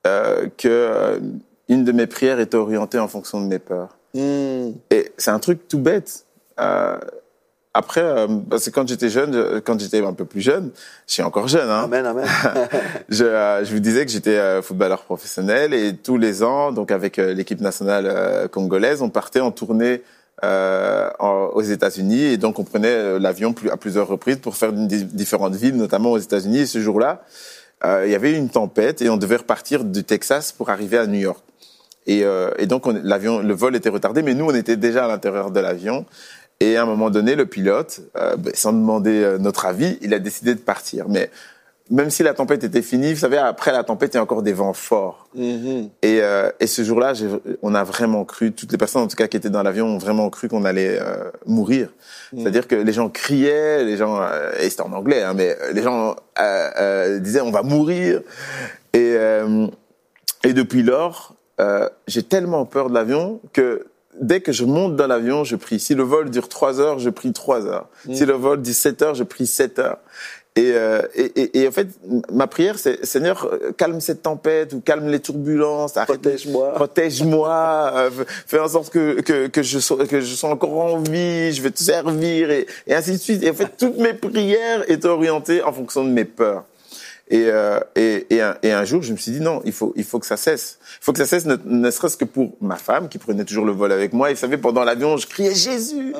euh, 0.06 0.49
que 0.56 0.66
euh, 0.69 1.20
une 1.69 1.84
de 1.84 1.92
mes 1.92 2.06
prières 2.06 2.40
était 2.40 2.56
orientée 2.56 2.99
en 2.99 3.08
fonction 3.08 3.38
de 3.40 3.46
mes 3.49 3.58
peurs. 3.58 3.99
Hmm. 4.14 4.70
Et 4.90 5.12
c'est 5.19 5.31
un 5.31 5.38
truc 5.40 5.69
tout 5.69 5.78
bête. 5.78 6.25
Après, 7.76 8.00
euh, 8.00 8.26
parce 8.49 8.64
que 8.64 8.70
quand 8.70 8.88
j'étais 8.88 9.11
jeune, 9.11 9.61
quand 9.64 9.78
j'étais 9.78 10.02
un 10.02 10.14
peu 10.14 10.25
plus 10.25 10.40
jeune, 10.40 10.70
je 11.06 11.12
suis 11.12 11.23
encore 11.23 11.46
jeune, 11.46 11.69
hein, 11.69 11.82
Amen, 11.84 12.06
amen. 12.06 12.25
je, 13.11 13.25
euh, 13.25 13.64
je 13.64 13.73
vous 13.73 13.81
disais 13.81 14.06
que 14.06 14.11
j'étais 14.12 14.38
euh, 14.38 14.62
footballeur 14.62 15.02
professionnel 15.02 15.75
et 15.75 15.94
tous 15.94 16.17
les 16.17 16.43
ans, 16.43 16.73
donc 16.73 16.90
avec 16.90 17.19
euh, 17.19 17.34
l'équipe 17.34 17.61
nationale 17.61 18.06
euh, 18.08 18.49
congolaise, 18.49 19.02
on 19.02 19.11
partait 19.11 19.40
en 19.40 19.50
tournée 19.50 20.02
euh, 20.44 21.11
en- 21.19 21.50
aux 21.52 21.62
États-Unis 21.62 22.23
et 22.23 22.37
donc 22.38 22.58
on 22.58 22.64
prenait 22.64 23.19
l'avion 23.19 23.52
plus, 23.52 23.69
à 23.70 23.76
plusieurs 23.76 24.08
reprises 24.08 24.38
pour 24.38 24.56
faire 24.56 24.73
di- 24.73 25.05
différentes 25.05 25.55
villes, 25.56 25.76
notamment 25.76 26.12
aux 26.12 26.19
États-Unis. 26.19 26.61
Et 26.61 26.67
ce 26.67 26.81
jour-là, 26.81 27.23
euh, 27.84 28.05
il 28.06 28.11
y 28.11 28.14
avait 28.14 28.32
une 28.32 28.49
tempête 28.49 29.02
et 29.02 29.11
on 29.11 29.19
devait 29.19 29.37
repartir 29.37 29.84
du 29.84 30.02
Texas 30.02 30.52
pour 30.52 30.70
arriver 30.70 30.96
à 30.99 31.06
New 31.06 31.20
York. 31.20 31.43
Et, 32.08 32.23
euh, 32.25 32.50
et 32.58 32.67
donc 32.67 32.87
on- 32.87 32.99
l'avion, 33.02 33.40
le 33.40 33.52
vol 33.55 33.75
était 33.76 33.88
retardé, 33.88 34.23
mais 34.23 34.32
nous 34.34 34.46
on 34.46 34.55
était 34.55 34.76
déjà 34.76 35.06
à 35.06 35.08
l'intérieur 35.08 35.50
de 35.50 35.58
l'avion. 35.61 36.05
Et 36.60 36.76
à 36.76 36.82
un 36.82 36.86
moment 36.86 37.10
donné, 37.10 37.34
le 37.34 37.46
pilote, 37.46 38.00
euh, 38.16 38.36
ben, 38.36 38.52
sans 38.54 38.72
demander 38.72 39.22
euh, 39.22 39.38
notre 39.38 39.66
avis, 39.66 39.98
il 40.00 40.14
a 40.14 40.18
décidé 40.18 40.54
de 40.54 40.60
partir. 40.60 41.08
Mais 41.08 41.30
même 41.90 42.10
si 42.10 42.22
la 42.22 42.34
tempête 42.34 42.64
était 42.64 42.82
finie, 42.82 43.12
vous 43.12 43.20
savez, 43.20 43.38
après 43.38 43.70
la 43.70 43.84
tempête, 43.84 44.14
il 44.14 44.16
y 44.16 44.18
a 44.18 44.22
encore 44.22 44.42
des 44.42 44.52
vents 44.52 44.72
forts. 44.72 45.28
Mhm. 45.34 45.90
Et, 46.02 46.20
euh, 46.20 46.50
et 46.58 46.66
ce 46.66 46.82
jour-là, 46.82 47.12
on 47.62 47.74
a 47.74 47.84
vraiment 47.84 48.24
cru, 48.24 48.52
toutes 48.52 48.72
les 48.72 48.78
personnes 48.78 49.02
en 49.02 49.06
tout 49.06 49.16
cas 49.16 49.28
qui 49.28 49.36
étaient 49.36 49.50
dans 49.50 49.62
l'avion 49.62 49.86
ont 49.86 49.98
vraiment 49.98 50.28
cru 50.30 50.48
qu'on 50.48 50.64
allait 50.64 50.98
euh, 51.00 51.30
mourir. 51.46 51.90
C'est-à-dire 52.36 52.66
que 52.66 52.74
les 52.74 52.92
gens 52.92 53.08
criaient, 53.08 53.84
les 53.84 53.96
gens, 53.96 54.20
euh, 54.20 54.50
et 54.60 54.68
c'était 54.68 54.82
en 54.82 54.92
anglais, 54.92 55.22
hein, 55.22 55.34
mais 55.34 55.56
les 55.72 55.82
gens 55.82 56.16
euh, 56.38 56.70
euh, 56.78 57.18
disaient 57.20 57.40
on 57.40 57.52
va 57.52 57.62
mourir. 57.62 58.20
Et, 58.92 59.14
euh, 59.14 59.68
et 60.42 60.52
depuis 60.52 60.82
lors, 60.82 61.36
euh, 61.60 61.88
j'ai 62.08 62.24
tellement 62.24 62.64
peur 62.64 62.88
de 62.88 62.94
l'avion 62.94 63.40
que 63.52 63.86
dès 64.20 64.40
que 64.40 64.52
je 64.52 64.64
monte 64.64 64.96
dans 64.96 65.06
l'avion, 65.06 65.44
je 65.44 65.56
prie. 65.56 65.78
Si 65.80 65.94
le 65.94 66.02
vol 66.02 66.30
dure 66.30 66.48
trois 66.48 66.80
heures, 66.80 66.98
je 66.98 67.10
prie 67.10 67.32
trois 67.32 67.66
heures. 67.66 67.88
Si 68.12 68.24
le 68.24 68.34
vol 68.34 68.60
dit 68.62 68.74
sept 68.74 69.02
heures, 69.02 69.14
je 69.14 69.24
prie 69.24 69.46
sept 69.46 69.78
heures. 69.78 69.98
Et, 70.58 70.72
euh, 70.74 71.02
et, 71.14 71.24
et, 71.42 71.60
et 71.60 71.68
en 71.68 71.70
fait, 71.70 71.86
ma 72.32 72.46
prière, 72.46 72.78
c'est 72.78 73.04
Seigneur, 73.04 73.46
euh, 73.52 73.72
calme 73.76 74.00
cette 74.00 74.22
tempête 74.22 74.72
ou 74.72 74.80
calme 74.80 75.06
les 75.08 75.20
turbulences. 75.20 75.98
arrête- 75.98 76.06
Protège-moi. 76.18 76.72
Protège-moi. 76.72 77.92
euh, 77.94 78.10
fais 78.46 78.58
en 78.58 78.68
sorte 78.68 78.88
que, 78.90 79.20
que, 79.20 79.48
que, 79.48 79.62
je 79.62 79.78
sois, 79.78 80.06
que 80.06 80.20
je 80.22 80.34
sois 80.34 80.48
encore 80.50 80.78
en 80.78 80.98
vie. 80.98 81.52
Je 81.52 81.60
vais 81.60 81.70
te 81.70 81.82
servir 81.82 82.50
et, 82.50 82.66
et 82.86 82.94
ainsi 82.94 83.12
de 83.12 83.16
suite. 83.18 83.42
Et 83.42 83.50
en 83.50 83.54
fait, 83.54 83.68
toutes 83.78 83.98
mes 83.98 84.14
prières 84.14 84.90
étaient 84.90 85.08
orientées 85.08 85.62
en 85.62 85.72
fonction 85.74 86.04
de 86.04 86.08
mes 86.10 86.24
peurs. 86.24 86.64
Et, 87.28 87.46
euh, 87.46 87.81
et, 87.96 88.26
et, 88.31 88.40
un, 88.40 88.56
et 88.62 88.70
un 88.70 88.84
jour, 88.84 89.02
je 89.02 89.11
me 89.12 89.17
suis 89.17 89.32
dit 89.32 89.40
non, 89.40 89.61
il 89.64 89.73
faut, 89.73 89.93
il 89.96 90.05
faut 90.05 90.20
que 90.20 90.26
ça 90.26 90.37
cesse. 90.37 90.78
Il 91.00 91.05
faut 91.05 91.12
que 91.12 91.19
ça 91.19 91.26
cesse, 91.26 91.44
ne, 91.44 91.56
ne 91.64 91.90
serait-ce 91.90 92.17
que 92.17 92.25
pour 92.25 92.56
ma 92.61 92.76
femme 92.76 93.08
qui 93.08 93.19
prenait 93.19 93.44
toujours 93.44 93.64
le 93.64 93.73
vol 93.73 93.90
avec 93.90 94.12
moi. 94.12 94.31
Et 94.31 94.34
vous 94.34 94.40
savez, 94.40 94.56
pendant 94.58 94.84
l'avion, 94.84 95.17
je 95.17 95.26
criais 95.26 95.55
Jésus 95.55 96.14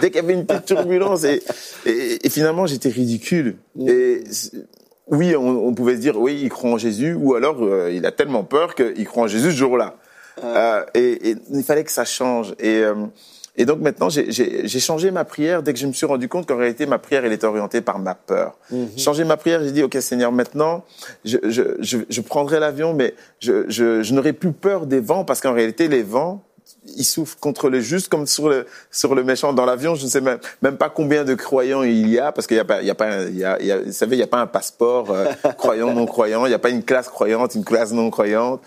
dès 0.00 0.10
qu'il 0.10 0.20
y 0.20 0.24
avait 0.24 0.34
une 0.34 0.46
petite 0.46 0.66
turbulence. 0.66 1.24
Et, 1.24 1.42
et, 1.86 2.24
et 2.24 2.28
finalement, 2.30 2.66
j'étais 2.66 2.88
ridicule. 2.88 3.56
Et 3.84 4.22
c'est- 4.30 4.52
oui, 5.08 5.34
on, 5.36 5.66
on 5.66 5.74
pouvait 5.74 5.96
se 5.96 6.00
dire 6.00 6.18
oui, 6.18 6.38
il 6.42 6.48
croit 6.48 6.70
en 6.70 6.78
Jésus, 6.78 7.14
ou 7.14 7.34
alors 7.34 7.56
euh, 7.62 7.90
il 7.92 8.06
a 8.06 8.12
tellement 8.12 8.42
peur 8.44 8.74
qu'il 8.74 9.04
croit 9.06 9.24
en 9.24 9.26
Jésus 9.26 9.50
ce 9.50 9.56
jour-là. 9.56 9.96
Euh, 10.42 10.82
et, 10.94 11.30
et 11.30 11.36
il 11.52 11.62
fallait 11.64 11.84
que 11.84 11.92
ça 11.92 12.04
change. 12.04 12.54
Et, 12.58 12.78
euh, 12.78 12.94
et 13.56 13.64
donc 13.66 13.80
maintenant, 13.80 14.08
j'ai- 14.08 14.68
changé 14.80 15.10
ma 15.10 15.24
prière 15.24 15.62
dès 15.62 15.72
que 15.72 15.78
je 15.78 15.86
me 15.86 15.92
suis 15.92 16.06
rendu 16.06 16.28
compte 16.28 16.46
qu'en 16.46 16.56
réalité, 16.56 16.86
ma 16.86 16.98
prière, 16.98 17.24
elle 17.24 17.32
était 17.32 17.46
orientée 17.46 17.80
par 17.80 17.98
ma 17.98 18.14
peur. 18.14 18.58
J'ai 18.70 19.02
changé 19.02 19.24
ma 19.24 19.36
prière, 19.36 19.62
j'ai 19.62 19.72
dit, 19.72 19.82
OK 19.82 19.96
Seigneur, 20.00 20.32
maintenant, 20.32 20.84
je, 21.24 21.38
je, 21.48 21.62
je, 21.80 21.98
je 22.08 22.20
prendrai 22.20 22.58
l'avion, 22.60 22.94
mais 22.94 23.14
je, 23.40 23.64
je, 23.68 24.02
je 24.02 24.14
n'aurai 24.14 24.32
plus 24.32 24.52
peur 24.52 24.86
des 24.86 25.00
vents, 25.00 25.24
parce 25.24 25.40
qu'en 25.40 25.52
réalité, 25.52 25.88
les 25.88 26.02
vents, 26.02 26.42
ils 26.96 27.04
souffrent 27.04 27.38
contre 27.38 27.68
le 27.70 27.80
juste 27.80 28.08
comme 28.08 28.26
sur 28.26 28.48
le, 28.48 28.66
sur 28.90 29.14
le 29.14 29.22
méchant. 29.22 29.52
Dans 29.52 29.64
l'avion, 29.66 29.94
je 29.94 30.04
ne 30.04 30.10
sais 30.10 30.20
même, 30.20 30.38
même 30.62 30.76
pas 30.76 30.88
combien 30.90 31.24
de 31.24 31.34
croyants 31.34 31.82
il 31.82 32.08
y 32.08 32.18
a, 32.18 32.32
parce 32.32 32.46
qu'il 32.46 32.56
y 32.56 32.60
a 32.60 32.64
pas, 32.64 32.80
il 32.82 32.86
y 32.86 32.90
a 32.90 32.94
pas, 32.94 33.06
un- 33.06 33.26
il 33.28 33.36
y 33.38 33.44
a, 33.44 33.58
il 33.60 33.66
y 33.66 33.72
a- 33.72 33.80
vous 33.80 33.92
savez, 33.92 34.16
il 34.16 34.18
n'y 34.18 34.24
a 34.24 34.26
pas 34.26 34.40
un 34.40 34.46
passeport 34.46 35.10
euh, 35.10 35.26
croyant, 35.58 35.92
non 35.94 36.06
croyant, 36.06 36.44
il 36.46 36.48
n'y 36.50 36.54
a 36.54 36.58
pas 36.58 36.70
une 36.70 36.82
classe 36.82 37.08
croyante, 37.08 37.54
une 37.54 37.64
classe 37.64 37.92
non 37.92 38.10
croyante. 38.10 38.60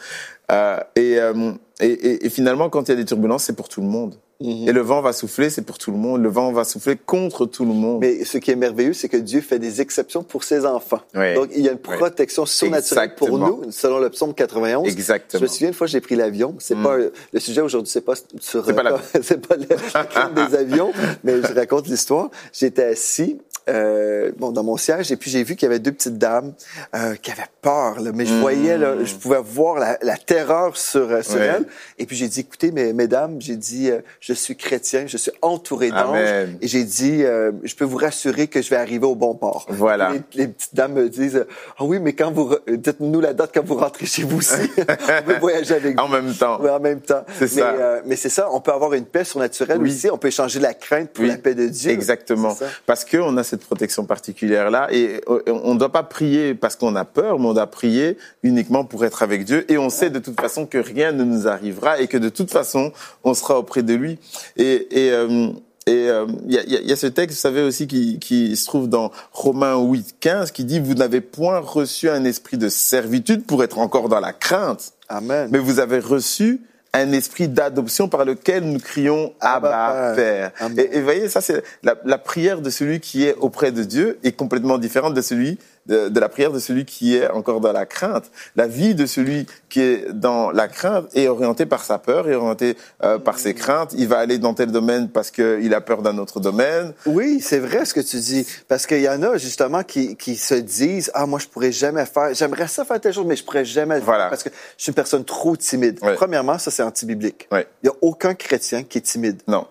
Euh, 0.52 0.78
et, 0.96 1.20
euh, 1.20 1.52
et, 1.82 1.88
et, 1.88 2.26
et 2.26 2.30
finalement, 2.30 2.70
quand 2.70 2.88
il 2.88 2.92
y 2.92 2.94
a 2.94 2.96
des 2.96 3.06
turbulences, 3.06 3.44
c'est 3.44 3.56
pour 3.56 3.70
tout 3.70 3.82
le 3.82 3.88
monde. 3.88 4.16
Et 4.40 4.72
le 4.72 4.82
vent 4.82 5.02
va 5.02 5.14
souffler, 5.14 5.50
c'est 5.50 5.64
pour 5.64 5.80
tout 5.80 5.90
le 5.90 5.98
monde. 5.98 6.22
Le 6.22 6.30
vent 6.30 6.52
va 6.52 6.64
souffler 6.64 6.96
contre 6.96 7.48
tout 7.48 7.66
le 7.66 7.74
monde. 7.74 8.02
Mais 8.02 8.24
ce 8.24 8.38
qui 8.38 8.52
est 8.52 8.56
merveilleux, 8.56 8.94
c'est 8.94 9.10
que 9.10 9.18
Dieu 9.18 9.42
fait 9.42 9.58
des 9.58 9.82
exceptions 9.82 10.22
pour 10.22 10.44
ses 10.44 10.64
enfants. 10.68 11.02
Oui. 11.16 11.34
Donc, 11.34 11.50
il 11.56 11.64
y 11.64 11.68
a 11.68 11.72
une 11.72 11.80
Oui. 11.90 11.98
protection 11.98 12.46
surnaturelle 12.46 13.16
pour 13.16 13.36
nous, 13.40 13.64
selon 13.72 13.98
le 13.98 14.12
psaume 14.12 14.36
91. 14.36 14.88
Exactement. 14.88 15.40
Je 15.40 15.44
me 15.44 15.48
souviens 15.48 15.68
une 15.70 15.74
fois, 15.74 15.88
j'ai 15.88 16.02
pris 16.02 16.16
l'avion. 16.16 16.54
C'est 16.60 16.76
pas 16.76 16.98
le 16.98 17.40
sujet 17.40 17.62
aujourd'hui, 17.62 17.90
c'est 17.92 18.02
pas 18.06 18.14
sur 18.40 18.64
C'est 18.64 18.74
pas 18.76 18.84
la- 18.84 19.02
c'est 19.24 19.42
pas 19.48 19.56
le, 19.56 19.64
le 19.64 20.06
crime 20.06 20.34
des 20.36 20.56
avions, 20.56 20.92
mais 21.24 21.42
je 21.42 21.54
raconte 21.56 21.88
l'histoire. 21.88 22.30
J'étais 22.54 22.84
assis 22.84 23.40
euh, 23.70 24.32
bon 24.38 24.52
dans 24.52 24.64
mon 24.64 24.78
siège 24.78 25.12
et 25.12 25.18
puis 25.18 25.30
j'ai 25.32 25.44
vu 25.44 25.56
qu'il 25.56 25.66
y 25.68 25.70
avait 25.70 25.80
deux 25.80 25.92
petites 25.92 26.18
dames 26.18 26.54
euh, 26.96 27.16
qui 27.16 27.32
avaient 27.32 27.44
peur. 27.62 28.00
Là, 28.02 28.12
mais 28.14 28.26
je 28.26 28.34
voyais, 28.36 28.78
là, 28.78 28.96
je 29.04 29.16
pouvais 29.16 29.40
voir 29.44 29.78
la, 29.80 29.98
la 30.02 30.18
terreur 30.18 30.78
sur 30.78 31.12
euh, 31.12 31.22
sur 31.22 31.42
elles. 31.42 31.66
Et 31.98 32.06
puis 32.06 32.16
j'ai 32.16 32.28
dit, 32.28 32.42
écoutez, 32.42 32.72
mes, 32.72 32.94
mesdames, 32.94 33.38
j'ai 33.40 33.56
dit, 33.56 33.90
euh, 33.92 34.00
je 34.20 34.34
suis 34.34 34.56
chrétien, 34.56 35.06
je 35.08 35.18
suis 35.18 35.32
entouré 35.42 35.90
d'anges. 35.90 36.18
Et 36.62 36.68
j'ai 36.68 36.84
dit, 36.84 37.24
euh, 37.24 37.52
je 37.64 37.76
peux 37.76 37.86
vous 37.86 37.98
rassurer 37.98 38.48
que 38.48 38.62
je 38.62 38.70
vais 38.70 38.76
arriver 38.76 39.06
au 39.06 39.16
bon 39.16 39.36
port. 39.36 39.66
Voilà. 39.70 40.12
Les, 40.12 40.22
les 40.34 40.48
petites 40.48 40.76
dames 40.76 40.94
me 40.94 41.10
disent, 41.10 41.46
ah 41.78 41.84
oui, 41.84 42.00
mais 42.00 42.14
quand 42.14 42.32
vous, 42.32 42.56
dites-nous 42.68 43.22
la 43.22 43.34
date 43.34 43.52
quand 43.54 43.66
vous 43.66 43.76
rentrez 43.76 44.06
chez 44.06 44.24
vous 44.24 44.38
aussi. 44.38 44.54
on 44.78 45.24
peut 45.24 45.38
voyager 45.40 45.76
avec 45.76 45.98
vous. 45.98 46.04
En 46.04 46.08
même 46.10 46.34
temps. 46.34 46.60
Oui, 46.62 46.70
en 46.70 46.80
même 46.80 47.02
temps. 47.02 47.24
C'est 47.38 47.56
mais, 47.56 47.62
ça. 47.62 47.70
euh, 47.70 48.02
mais 48.06 48.16
c'est 48.16 48.30
ça, 48.30 48.48
on 48.52 48.60
peut 48.62 48.72
avoir 48.72 48.94
une 48.94 49.06
paix 49.06 49.24
surnaturelle 49.24 49.80
Oui. 49.82 49.90
aussi. 49.92 50.10
On 50.10 50.18
peut 50.18 50.28
échanger 50.30 50.60
la 50.60 50.74
crainte 50.74 51.10
pour 51.12 51.26
la 51.26 51.38
paix 51.38 51.56
de 51.56 51.68
Dieu. 51.68 51.92
Exactement. 51.92 52.56
Parce 52.86 53.04
qu'on 53.06 53.36
a 53.38 53.44
cette 53.44 53.57
protection 53.64 54.06
particulière-là. 54.06 54.88
Et 54.92 55.22
euh, 55.30 55.42
on 55.48 55.74
ne 55.74 55.80
doit 55.80 55.92
pas 55.92 56.04
prier 56.04 56.54
parce 56.54 56.76
qu'on 56.76 56.96
a 56.96 57.06
peur, 57.06 57.40
mais 57.40 57.48
on 57.48 57.54
doit 57.54 57.68
prier 57.68 58.18
uniquement 58.44 58.84
pour 58.86 59.06
être 59.06 59.24
avec 59.24 59.46
Dieu. 59.46 59.70
Et 59.72 59.78
on 59.78 59.90
sait 59.90 60.10
de 60.10 60.20
toute 60.20 60.40
façon 60.40 60.66
que 60.66 60.78
rien 60.78 61.12
ne 61.12 61.24
nous 61.24 61.48
arrivera 61.48 62.00
et 62.00 62.08
que 62.08 62.18
de 62.18 62.30
toute 62.30 62.52
façon, 62.52 62.92
on 63.24 63.34
sera 63.34 63.58
auprès 63.60 63.84
de 63.84 63.94
lui. 63.94 64.20
Et, 64.58 65.06
et, 65.06 65.12
euh, 65.12 65.50
et 65.88 66.10
euh, 66.10 66.26
il 66.48 66.54
y 66.54 66.58
a- 66.58 66.64
il 66.64 66.88
y 66.88 66.92
a 66.92 66.96
ce 66.98 67.08
texte, 67.08 67.38
vous 67.38 67.42
savez 67.42 67.62
aussi, 67.64 67.88
qui, 67.88 68.20
qui 68.20 68.56
se 68.58 68.66
trouve 68.66 68.90
dans 68.90 69.12
Romains 69.32 69.78
8, 69.82 70.16
15, 70.20 70.52
qui 70.52 70.66
dit, 70.66 70.80
vous 70.80 70.96
n'avez 70.96 71.22
point 71.22 71.60
reçu 71.60 72.10
un 72.10 72.26
esprit 72.26 72.58
de 72.58 72.68
servitude 72.70 73.46
pour 73.46 73.64
être 73.64 73.80
encore 73.80 74.10
dans 74.10 74.20
la 74.20 74.34
crainte, 74.34 74.92
Amen. 75.08 75.48
mais 75.52 75.60
vous 75.60 75.80
avez 75.80 76.00
reçu 76.00 76.60
un 76.98 77.12
esprit 77.12 77.48
d'adoption 77.48 78.08
par 78.10 78.26
lequel 78.26 78.64
nous 78.64 78.80
crions 78.80 79.34
Abba, 79.40 79.88
Abba, 79.88 80.16
Père. 80.16 80.52
Amen. 80.60 80.80
Et, 80.80 80.98
et 80.98 81.02
voyez, 81.02 81.30
ça 81.30 81.42
c'est 81.42 81.64
la, 81.84 81.96
la 82.06 82.18
prière 82.18 82.62
de 82.62 82.70
celui 82.70 83.00
qui 83.00 83.26
est 83.26 83.36
auprès 83.36 83.72
de 83.72 83.84
Dieu 83.84 84.20
est 84.24 84.34
complètement 84.34 84.78
différente 84.78 85.14
de 85.14 85.22
celui 85.22 85.58
de, 85.88 86.10
de 86.10 86.20
la 86.20 86.30
prière 86.30 86.52
de 86.52 86.60
celui 86.60 86.86
qui 86.86 87.16
est 87.16 87.30
encore 87.30 87.62
dans 87.62 87.72
la 87.72 87.86
crainte. 87.86 88.26
La 88.56 88.68
vie 88.68 88.96
de 88.96 89.06
celui 89.06 89.46
qui 89.70 89.82
est 89.82 90.12
dans 90.14 90.52
la 90.52 90.68
crainte 90.68 91.06
est 91.16 91.28
orientée 91.28 91.66
par 91.66 91.84
sa 91.84 91.98
peur, 92.00 92.30
est 92.30 92.36
orientée 92.36 92.78
euh, 93.04 93.18
par 93.20 93.40
ses 93.40 93.54
craintes. 93.54 93.94
Il 93.98 94.08
va 94.08 94.20
aller 94.20 94.38
dans 94.38 94.54
tel 94.54 94.72
domaine 94.72 95.10
parce 95.10 95.32
qu'il 95.32 95.74
a 95.74 95.82
peur 95.82 96.02
d'un 96.02 96.18
autre 96.18 96.40
domaine. 96.40 96.94
Oui, 97.06 97.40
c'est 97.42 97.60
vrai 97.60 97.86
ce 97.86 97.94
que 97.94 98.00
tu 98.02 98.18
dis. 98.18 98.46
Parce 98.68 98.86
qu'il 98.88 99.02
y 99.02 99.10
en 99.10 99.22
a 99.24 99.38
justement 99.38 99.84
qui, 99.84 100.16
qui 100.16 100.36
se 100.36 100.56
disent 100.56 101.12
Ah, 101.14 101.26
moi, 101.26 101.40
je 101.40 101.48
pourrais 101.48 101.72
jamais 101.72 102.06
faire. 102.06 102.34
J'aimerais 102.34 102.68
ça 102.68 102.86
faire 102.86 103.00
telle 103.00 103.14
chose, 103.14 103.26
mais 103.26 103.36
je 103.36 103.44
pourrais 103.44 103.66
jamais 103.66 103.96
le 104.00 104.02
Voilà. 104.02 104.24
faire 104.26 104.30
parce 104.32 104.44
que 104.44 104.50
je 104.78 104.84
suis 104.84 104.90
une 104.92 104.96
personne 104.96 105.24
trop 105.26 105.56
timide. 105.56 106.00
Premièrement, 106.16 106.58
ça, 106.58 106.72
c'est 106.72 106.84
anti-biblique. 106.84 107.48
Ouais. 107.52 107.68
Il 107.84 107.90
n'y 107.90 107.96
a 107.96 107.98
aucun 108.02 108.34
chrétien 108.36 108.84
qui 108.84 108.98
est 108.98 109.02
timide. 109.02 109.42
Non. 109.48 109.68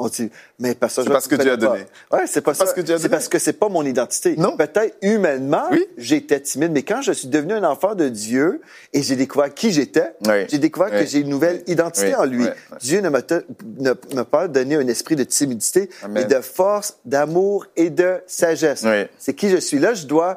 On 0.00 0.06
dit, 0.06 0.30
mais 0.60 0.76
parce 0.76 0.94
que 0.94 1.02
C'est 1.02 1.10
parce 1.10 1.26
que 1.26 1.34
Dieu 1.34 1.50
a 1.50 1.56
donné. 1.56 1.80
Ouais, 2.12 2.20
c'est 2.28 2.40
pas 2.40 2.54
C'est 2.54 2.58
ça. 2.60 2.64
parce 2.66 2.76
que 2.76 2.82
Dieu 2.82 2.94
a 2.94 2.98
C'est 2.98 3.04
donné. 3.04 3.10
parce 3.16 3.26
que 3.28 3.40
c'est 3.40 3.52
pas 3.54 3.68
mon 3.68 3.84
identité. 3.84 4.36
Non. 4.36 4.56
Peut-être 4.56 4.96
humainement, 5.02 5.64
Oui. 5.72 5.84
j'étais 5.96 6.38
timide, 6.40 6.70
mais 6.70 6.84
quand 6.84 7.02
je 7.02 7.10
suis 7.10 7.26
devenu 7.26 7.54
un 7.54 7.64
enfant 7.64 7.96
de 7.96 8.08
Dieu 8.08 8.60
et 8.92 9.02
j'ai 9.02 9.16
découvert 9.16 9.52
qui 9.52 9.72
j'étais, 9.72 10.14
Oui. 10.24 10.46
j'ai 10.48 10.58
découvert 10.58 10.90
que 10.90 11.04
j'ai 11.04 11.18
une 11.18 11.28
nouvelle 11.28 11.64
identité 11.66 12.14
en 12.14 12.26
lui. 12.26 12.46
Dieu 12.80 13.00
ne 13.00 13.08
m'a 13.08 13.22
te- 13.22 13.44
ne 13.78 13.92
m'a 14.14 14.24
pas 14.24 14.46
donné 14.46 14.76
un 14.76 14.86
esprit 14.86 15.16
de 15.16 15.24
timidité, 15.24 15.90
Amen. 16.04 16.14
mais 16.28 16.32
de 16.32 16.40
force, 16.42 16.98
d'amour 17.04 17.66
et 17.74 17.90
de 17.90 18.18
sagesse. 18.28 18.84
C'est 19.18 19.34
qui 19.34 19.50
je 19.50 19.56
suis 19.56 19.80
là, 19.80 19.94
je 19.94 20.06
dois 20.06 20.36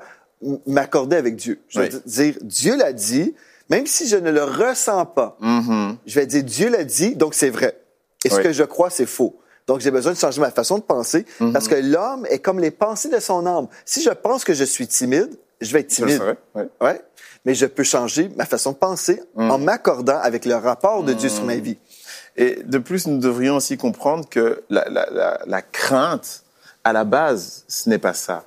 m'accorder 0.66 1.18
avec 1.18 1.36
Dieu. 1.36 1.60
Je 1.68 1.82
vais 1.82 1.94
Oui. 1.94 2.02
dire, 2.08 2.34
Dieu 2.42 2.78
l'a 2.78 2.94
dit, 2.94 3.36
même 3.70 3.86
si 3.86 4.08
je 4.08 4.16
ne 4.18 4.32
le 4.32 4.44
ressens 4.44 5.06
pas, 5.06 5.38
Mhm. 5.40 5.98
je 6.08 6.20
vais 6.20 6.26
dire 6.26 6.44
Dieu 6.44 6.70
l'a 6.72 6.84
dit, 6.84 7.16
donc 7.16 7.36
c'est 7.36 7.52
vrai. 7.52 7.78
Et 8.26 8.30
ce 8.32 8.40
que 8.40 8.52
je 8.52 8.64
crois, 8.64 8.90
c'est 8.90 9.06
faux. 9.06 9.38
Donc 9.68 9.80
j'ai 9.80 9.92
besoin 9.92 10.14
de 10.14 10.18
changer 10.18 10.42
ma 10.42 10.52
façon 10.52 10.78
de 10.78 10.84
penser 10.84 11.26
Mhm. 11.40 11.54
parce 11.54 11.68
que 11.68 11.76
l'homme 11.76 12.26
est 12.30 12.40
comme 12.40 12.60
les 12.60 12.72
pensées 12.72 13.10
de 13.10 13.20
son 13.20 13.46
âme. 13.46 13.68
Si 13.86 14.02
je 14.02 14.10
pense 14.10 14.44
que 14.44 14.54
je 14.54 14.64
suis 14.64 14.88
timide, 14.88 15.30
je 15.62 15.72
vais 15.74 15.82
être 15.82 15.88
timide. 15.88 16.18
saurais, 16.18 16.38
ouais. 16.56 16.68
Ouais. 16.82 17.02
Mais 17.46 17.54
je 17.56 17.66
peux 17.66 17.84
changer 17.84 18.30
ma 18.36 18.46
façon 18.46 18.72
de 18.72 18.78
penser 18.78 19.22
en 19.36 19.58
Mhm. 19.58 19.64
m'accordant 19.64 20.20
avec 20.20 20.46
le 20.46 20.56
rapport 20.56 21.04
de 21.04 21.14
Dieu 21.14 21.30
sur 21.30 21.44
ma 21.44 21.56
vie. 21.56 21.78
Et 22.38 22.64
de 22.64 22.78
plus, 22.78 23.08
nous 23.08 23.18
devrions 23.20 23.58
aussi 23.58 23.78
comprendre 23.78 24.28
que 24.30 24.64
la, 24.70 24.88
la, 24.90 25.08
la, 25.12 25.40
la 25.46 25.62
crainte, 25.62 26.44
à 26.84 26.94
la 26.94 27.04
base, 27.04 27.64
ce 27.68 27.90
n'est 27.90 27.98
pas 28.00 28.14
ça. 28.14 28.46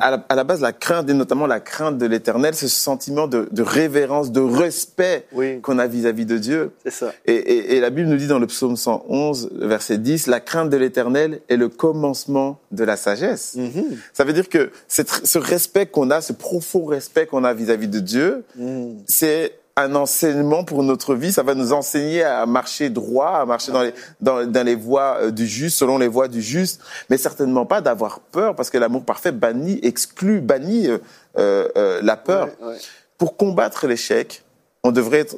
À, 0.00 0.10
la, 0.10 0.24
à 0.28 0.34
la 0.34 0.44
base, 0.44 0.60
la 0.60 0.72
crainte, 0.72 1.08
et 1.10 1.14
notamment 1.14 1.46
la 1.46 1.60
crainte 1.60 1.98
de 1.98 2.06
l'éternel, 2.06 2.54
ce 2.54 2.68
sentiment 2.68 3.26
de, 3.28 3.48
de 3.50 3.62
révérence, 3.62 4.32
de 4.32 4.40
respect 4.40 5.26
Oui. 5.32 5.60
qu'on 5.60 5.78
a 5.78 5.86
vis-à-vis 5.86 6.26
de 6.26 6.38
Dieu. 6.38 6.70
C'est 6.84 6.90
ça. 6.92 7.12
Et, 7.26 7.34
et, 7.34 7.76
et 7.76 7.80
la 7.80 7.90
Bible 7.90 8.08
nous 8.08 8.16
dit 8.16 8.26
dans 8.26 8.38
le 8.38 8.46
psaume 8.46 8.76
111, 8.76 9.50
verset 9.60 9.98
10, 9.98 10.26
la 10.26 10.40
crainte 10.40 10.70
de 10.70 10.76
l'éternel 10.76 11.40
est 11.48 11.56
le 11.56 11.68
commencement 11.68 12.58
de 12.72 12.84
la 12.84 12.96
sagesse. 12.96 13.54
Mhm. 13.56 13.96
Ça 14.12 14.24
veut 14.24 14.32
dire 14.32 14.48
que 14.48 14.70
cette- 14.88 15.26
ce 15.26 15.38
respect 15.38 15.86
qu'on 15.86 16.10
a, 16.10 16.20
ce 16.20 16.32
profond 16.32 16.84
respect 16.84 17.26
qu'on 17.26 17.44
a 17.44 17.52
vis-à-vis 17.54 17.88
de 17.88 18.00
Dieu, 18.00 18.44
Mhm. 18.56 18.96
c'est 19.06 19.52
un 19.76 19.94
enseignement 19.94 20.64
pour 20.64 20.82
notre 20.82 21.14
vie. 21.14 21.32
Ça 21.32 21.42
va 21.42 21.54
nous 21.54 21.72
enseigner 21.72 22.22
à 22.22 22.44
marcher 22.46 22.90
droit, 22.90 23.38
à 23.40 23.44
marcher 23.46 23.72
dans 23.72 23.82
les, 23.82 23.94
dans, 24.20 24.44
dans 24.46 24.66
les 24.66 24.74
voies 24.74 25.18
euh, 25.22 25.30
du 25.30 25.46
juste, 25.46 25.78
selon 25.78 25.96
les 25.98 26.08
voies 26.08 26.28
du 26.28 26.42
juste, 26.42 26.80
mais 27.08 27.16
certainement 27.16 27.64
pas 27.66 27.80
d'avoir 27.80 28.20
peur, 28.20 28.54
parce 28.56 28.68
que 28.70 28.78
l'amour 28.78 29.04
parfait 29.04 29.32
bannit, 29.32 29.80
exclut, 29.82 30.40
bannit 30.40 30.88
euh, 30.88 30.98
euh, 31.38 32.00
la 32.02 32.16
peur. 32.16 32.48
Ouais, 32.60 32.68
ouais. 32.68 32.78
Pour 33.16 33.36
combattre 33.36 33.86
l'échec, 33.86 34.42
on 34.84 34.92
devrait 34.92 35.20
être, 35.20 35.36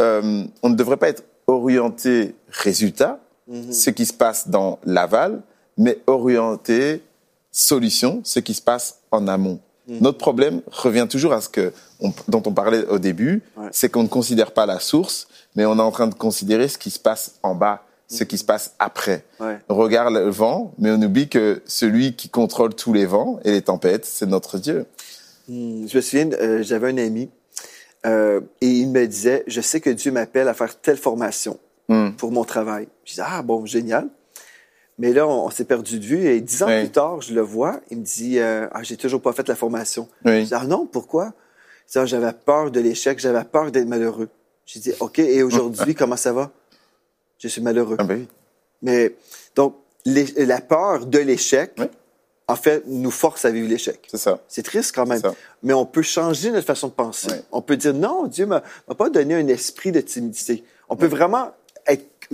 euh, 0.00 0.44
on 0.62 0.68
ne 0.68 0.74
devrait 0.74 0.96
pas 0.96 1.08
être 1.08 1.22
orienté 1.46 2.34
résultat, 2.48 3.18
Mhm. 3.48 3.72
ce 3.72 3.90
qui 3.90 4.06
se 4.06 4.12
passe 4.12 4.48
dans 4.48 4.78
l'aval, 4.84 5.40
mais 5.76 5.98
orienté 6.06 7.02
solution, 7.50 8.20
ce 8.24 8.38
qui 8.40 8.54
se 8.54 8.62
passe 8.62 8.98
en 9.10 9.26
amont. 9.26 9.58
Mhm. 9.88 9.98
Notre 10.02 10.18
problème 10.18 10.60
revient 10.70 11.06
toujours 11.10 11.32
à 11.32 11.40
ce 11.40 11.48
que 11.48 11.72
on- 12.00 12.12
dont 12.28 12.42
on 12.46 12.52
parlait 12.52 12.86
au 12.86 12.98
début. 12.98 13.42
C'est 13.70 13.88
qu'on 13.90 14.02
ne 14.02 14.08
considère 14.08 14.52
pas 14.52 14.66
la 14.66 14.80
source, 14.80 15.28
mais 15.56 15.64
on 15.66 15.76
est 15.78 15.82
en 15.82 15.90
train 15.90 16.06
de 16.06 16.14
considérer 16.14 16.68
ce 16.68 16.78
qui 16.78 16.90
se 16.90 16.98
passe 16.98 17.34
en 17.42 17.54
bas, 17.54 17.84
ce 18.08 18.24
qui 18.24 18.38
se 18.38 18.44
passe 18.44 18.74
après. 18.78 19.24
Ouais. 19.38 19.58
On 19.68 19.74
regarde 19.76 20.12
le 20.14 20.28
vent, 20.30 20.72
mais 20.78 20.90
on 20.90 21.00
oublie 21.02 21.28
que 21.28 21.62
celui 21.66 22.14
qui 22.16 22.28
contrôle 22.28 22.74
tous 22.74 22.92
les 22.92 23.06
vents 23.06 23.38
et 23.44 23.52
les 23.52 23.62
tempêtes, 23.62 24.04
c'est 24.04 24.26
notre 24.26 24.58
Dieu. 24.58 24.86
Hmm, 25.48 25.86
Je 25.88 25.96
me 25.96 26.00
souviens, 26.02 26.30
euh, 26.32 26.62
j'avais 26.62 26.88
un 26.90 26.98
ami 26.98 27.30
euh, 28.06 28.40
et 28.60 28.66
il 28.68 28.88
me 28.90 29.06
disait, 29.06 29.44
je 29.46 29.60
sais 29.60 29.80
que 29.80 29.90
Dieu 29.90 30.10
m'appelle 30.12 30.48
à 30.48 30.54
faire 30.54 30.78
telle 30.80 30.96
formation 30.96 31.58
Hmm. 31.88 32.12
pour 32.12 32.30
mon 32.30 32.44
travail. 32.44 32.86
Je 33.04 33.10
disais, 33.14 33.22
ah 33.26 33.42
bon, 33.42 33.66
génial. 33.66 34.06
Mais 34.98 35.12
là, 35.12 35.26
on, 35.26 35.46
on 35.46 35.50
s'est 35.50 35.64
perdu 35.64 35.98
de 35.98 36.04
vue 36.04 36.24
et 36.28 36.40
dix 36.40 36.62
ans 36.62 36.68
Oui. 36.68 36.82
plus 36.82 36.90
tard, 36.90 37.20
je 37.20 37.34
le 37.34 37.40
vois, 37.40 37.80
il 37.90 37.98
me 37.98 38.04
dit, 38.04 38.38
euh, 38.38 38.68
ah, 38.70 38.84
j'ai 38.84 38.96
toujours 38.96 39.20
pas 39.20 39.32
fait 39.32 39.48
la 39.48 39.56
formation. 39.56 40.06
Oui. 40.24 40.42
Je 40.42 40.46
dis, 40.46 40.54
ah 40.54 40.66
non, 40.66 40.86
pourquoi? 40.86 41.32
J'avais 41.92 42.32
peur 42.32 42.70
de 42.70 42.80
l'échec, 42.80 43.18
j'avais 43.18 43.44
peur 43.44 43.70
d'être 43.70 43.88
malheureux. 43.88 44.28
J'ai 44.64 44.80
dit, 44.80 44.92
OK, 45.00 45.18
et 45.18 45.42
aujourd'hui, 45.42 45.94
comment 45.94 46.16
ça 46.16 46.32
va? 46.32 46.50
Je 47.38 47.48
suis 47.48 47.60
malheureux. 47.60 47.96
Ah 47.98 48.04
ben 48.04 48.20
oui. 48.20 48.28
Mais, 48.82 49.14
donc, 49.56 49.74
la 50.06 50.60
peur 50.60 51.06
de 51.06 51.18
l'échec, 51.18 51.72
Oui. 51.78 51.86
en 52.46 52.54
fait, 52.56 52.84
nous 52.86 53.10
force 53.10 53.44
à 53.44 53.50
vivre 53.50 53.68
l'échec. 53.68 54.06
C'est 54.10 54.18
ça. 54.18 54.38
C'est 54.48 54.62
triste 54.62 54.94
quand 54.94 55.06
même. 55.06 55.20
Mais 55.62 55.72
on 55.72 55.84
peut 55.84 56.02
changer 56.02 56.50
notre 56.52 56.66
façon 56.66 56.88
de 56.88 56.92
penser. 56.92 57.42
On 57.50 57.60
peut 57.62 57.76
dire 57.76 57.94
non, 57.94 58.26
Dieu 58.26 58.46
m'a 58.46 58.62
m'a 58.88 58.94
pas 58.94 59.10
donné 59.10 59.34
un 59.34 59.48
esprit 59.48 59.90
de 59.90 60.00
timidité. 60.00 60.62
On 60.88 60.96
peut 60.96 61.06
vraiment 61.06 61.52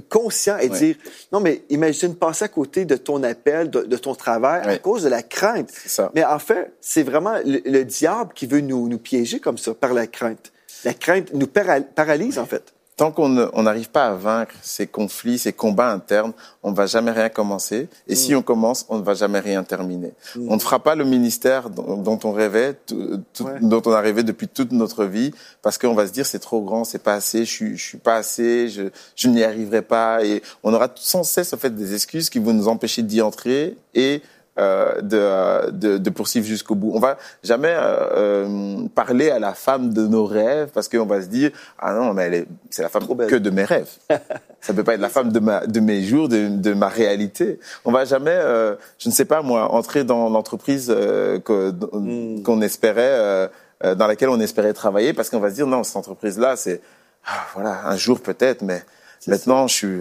conscient 0.08 0.58
et 0.58 0.68
Ouais. 0.70 0.78
dire 0.78 0.96
non, 1.32 1.40
mais 1.40 1.62
imagine 1.70 2.14
passer 2.14 2.44
à 2.44 2.48
côté 2.48 2.84
de 2.84 2.96
ton 2.96 3.22
appel, 3.22 3.70
de, 3.70 3.82
de 3.82 3.96
ton 3.96 4.14
travail 4.14 4.62
à 4.66 4.78
cause 4.78 5.02
de 5.04 5.08
la 5.08 5.22
crainte. 5.22 5.70
Ça. 5.70 6.10
Mais 6.14 6.24
en 6.24 6.38
fait, 6.38 6.72
c'est 6.80 7.02
vraiment 7.02 7.36
le, 7.44 7.60
le 7.64 7.84
diable 7.84 8.32
qui 8.34 8.46
veut 8.46 8.60
nous, 8.60 8.88
nous 8.88 8.98
piéger 8.98 9.40
comme 9.40 9.58
ça 9.58 9.74
par 9.74 9.94
la 9.94 10.06
crainte. 10.06 10.52
La 10.84 10.94
crainte 10.94 11.32
nous 11.32 11.46
para- 11.46 11.80
paralyse 11.80 12.38
en 12.38 12.46
fait. 12.46 12.74
Tant 12.96 13.12
qu'on 13.12 13.28
n'arrive 13.62 13.90
pas 13.90 14.06
à 14.06 14.12
vaincre 14.14 14.54
ces 14.62 14.86
conflits, 14.86 15.36
ces 15.38 15.52
combats 15.52 15.92
internes, 15.92 16.32
on 16.62 16.70
ne 16.70 16.74
va 16.74 16.86
jamais 16.86 17.10
rien 17.10 17.28
commencer. 17.28 17.88
Et 18.08 18.14
si 18.14 18.32
Mm. 18.32 18.38
on 18.38 18.42
commence, 18.42 18.86
on 18.88 18.96
ne 18.96 19.02
va 19.02 19.12
jamais 19.12 19.38
rien 19.40 19.62
terminer. 19.64 20.14
On 20.48 20.54
ne 20.54 20.60
fera 20.60 20.78
pas 20.82 20.94
le 20.94 21.04
ministère 21.04 21.68
dont, 21.68 21.98
dont 21.98 22.18
on 22.24 22.32
rêvait, 22.32 22.72
tout- 22.86 23.20
tout- 23.34 23.44
Ouais. 23.44 23.58
dont 23.60 23.82
on 23.84 23.92
a 23.92 24.00
rêvé 24.00 24.22
depuis 24.22 24.48
toute 24.48 24.72
notre 24.72 25.04
vie, 25.04 25.30
parce 25.60 25.76
qu'on 25.76 25.92
va 25.92 26.06
se 26.06 26.12
dire 26.12 26.24
c'est 26.24 26.38
trop 26.38 26.62
grand, 26.62 26.84
c'est 26.84 27.02
pas 27.02 27.12
assez, 27.12 27.44
je 27.44 27.50
suis, 27.50 27.76
je 27.76 27.84
suis 27.84 27.98
pas 27.98 28.16
assez, 28.16 28.70
je, 28.70 28.84
je 29.14 29.28
n'y 29.28 29.44
arriverai 29.44 29.82
pas. 29.82 30.24
Et 30.24 30.42
on 30.62 30.72
aura 30.72 30.88
sans 30.94 31.22
cesse 31.22 31.52
en 31.52 31.58
fait 31.58 31.74
des 31.74 31.92
excuses 31.92 32.30
qui 32.30 32.38
vont 32.38 32.54
nous 32.54 32.66
empêcher 32.68 33.02
d'y 33.02 33.20
entrer 33.20 33.76
et 33.94 34.22
euh, 34.58 35.00
de, 35.02 35.18
euh, 35.20 35.70
de, 35.70 35.98
de 35.98 36.10
poursuivre 36.10 36.46
jusqu'au 36.46 36.74
bout. 36.74 36.92
On 36.94 36.98
va 37.00 37.18
jamais 37.44 37.74
euh, 37.74 38.06
euh, 38.16 38.88
parler 38.94 39.30
à 39.30 39.38
la 39.38 39.52
femme 39.54 39.92
de 39.92 40.06
nos 40.06 40.24
rêves 40.24 40.70
parce 40.72 40.88
qu'on 40.88 41.04
va 41.06 41.20
se 41.20 41.26
dire 41.26 41.50
ah 41.78 41.92
non 41.94 42.14
mais 42.14 42.24
elle 42.24 42.34
est 42.34 42.46
c'est 42.70 42.82
la 42.82 42.88
femme 42.88 43.06
que 43.28 43.36
de 43.36 43.50
mes 43.50 43.64
rêves. 43.64 43.90
Ça 44.60 44.72
peut 44.74 44.82
pas 44.82 44.94
être 44.94 45.00
la 45.00 45.08
femme 45.10 45.30
de 45.30 45.38
ma 45.38 45.66
de 45.66 45.80
mes 45.80 46.02
jours, 46.02 46.28
de, 46.28 46.48
de 46.48 46.72
ma 46.74 46.88
réalité. 46.88 47.60
On 47.84 47.92
va 47.92 48.04
jamais, 48.04 48.30
euh, 48.34 48.74
je 48.98 49.08
ne 49.08 49.14
sais 49.14 49.24
pas 49.26 49.42
moi, 49.42 49.70
entrer 49.72 50.02
dans 50.04 50.28
l'entreprise 50.28 50.92
euh, 50.94 51.38
que- 51.38 51.70
Mm. 51.92 52.42
qu'on 52.42 52.60
espérait, 52.62 53.02
euh, 53.02 53.48
euh, 53.84 53.94
dans 53.94 54.06
laquelle 54.06 54.28
on 54.30 54.40
espérait 54.40 54.72
travailler, 54.72 55.12
parce 55.12 55.30
qu'on 55.30 55.38
va 55.38 55.50
se 55.50 55.54
dire 55.54 55.66
non 55.66 55.84
cette 55.84 55.96
entreprise 55.96 56.38
là 56.38 56.56
c'est 56.56 56.80
ah, 57.26 57.44
voilà 57.54 57.86
un 57.86 57.96
jour 57.96 58.20
peut-être, 58.20 58.62
mais 58.62 58.82
maintenant 59.26 59.66
je 59.68 59.74
suis 59.74 59.98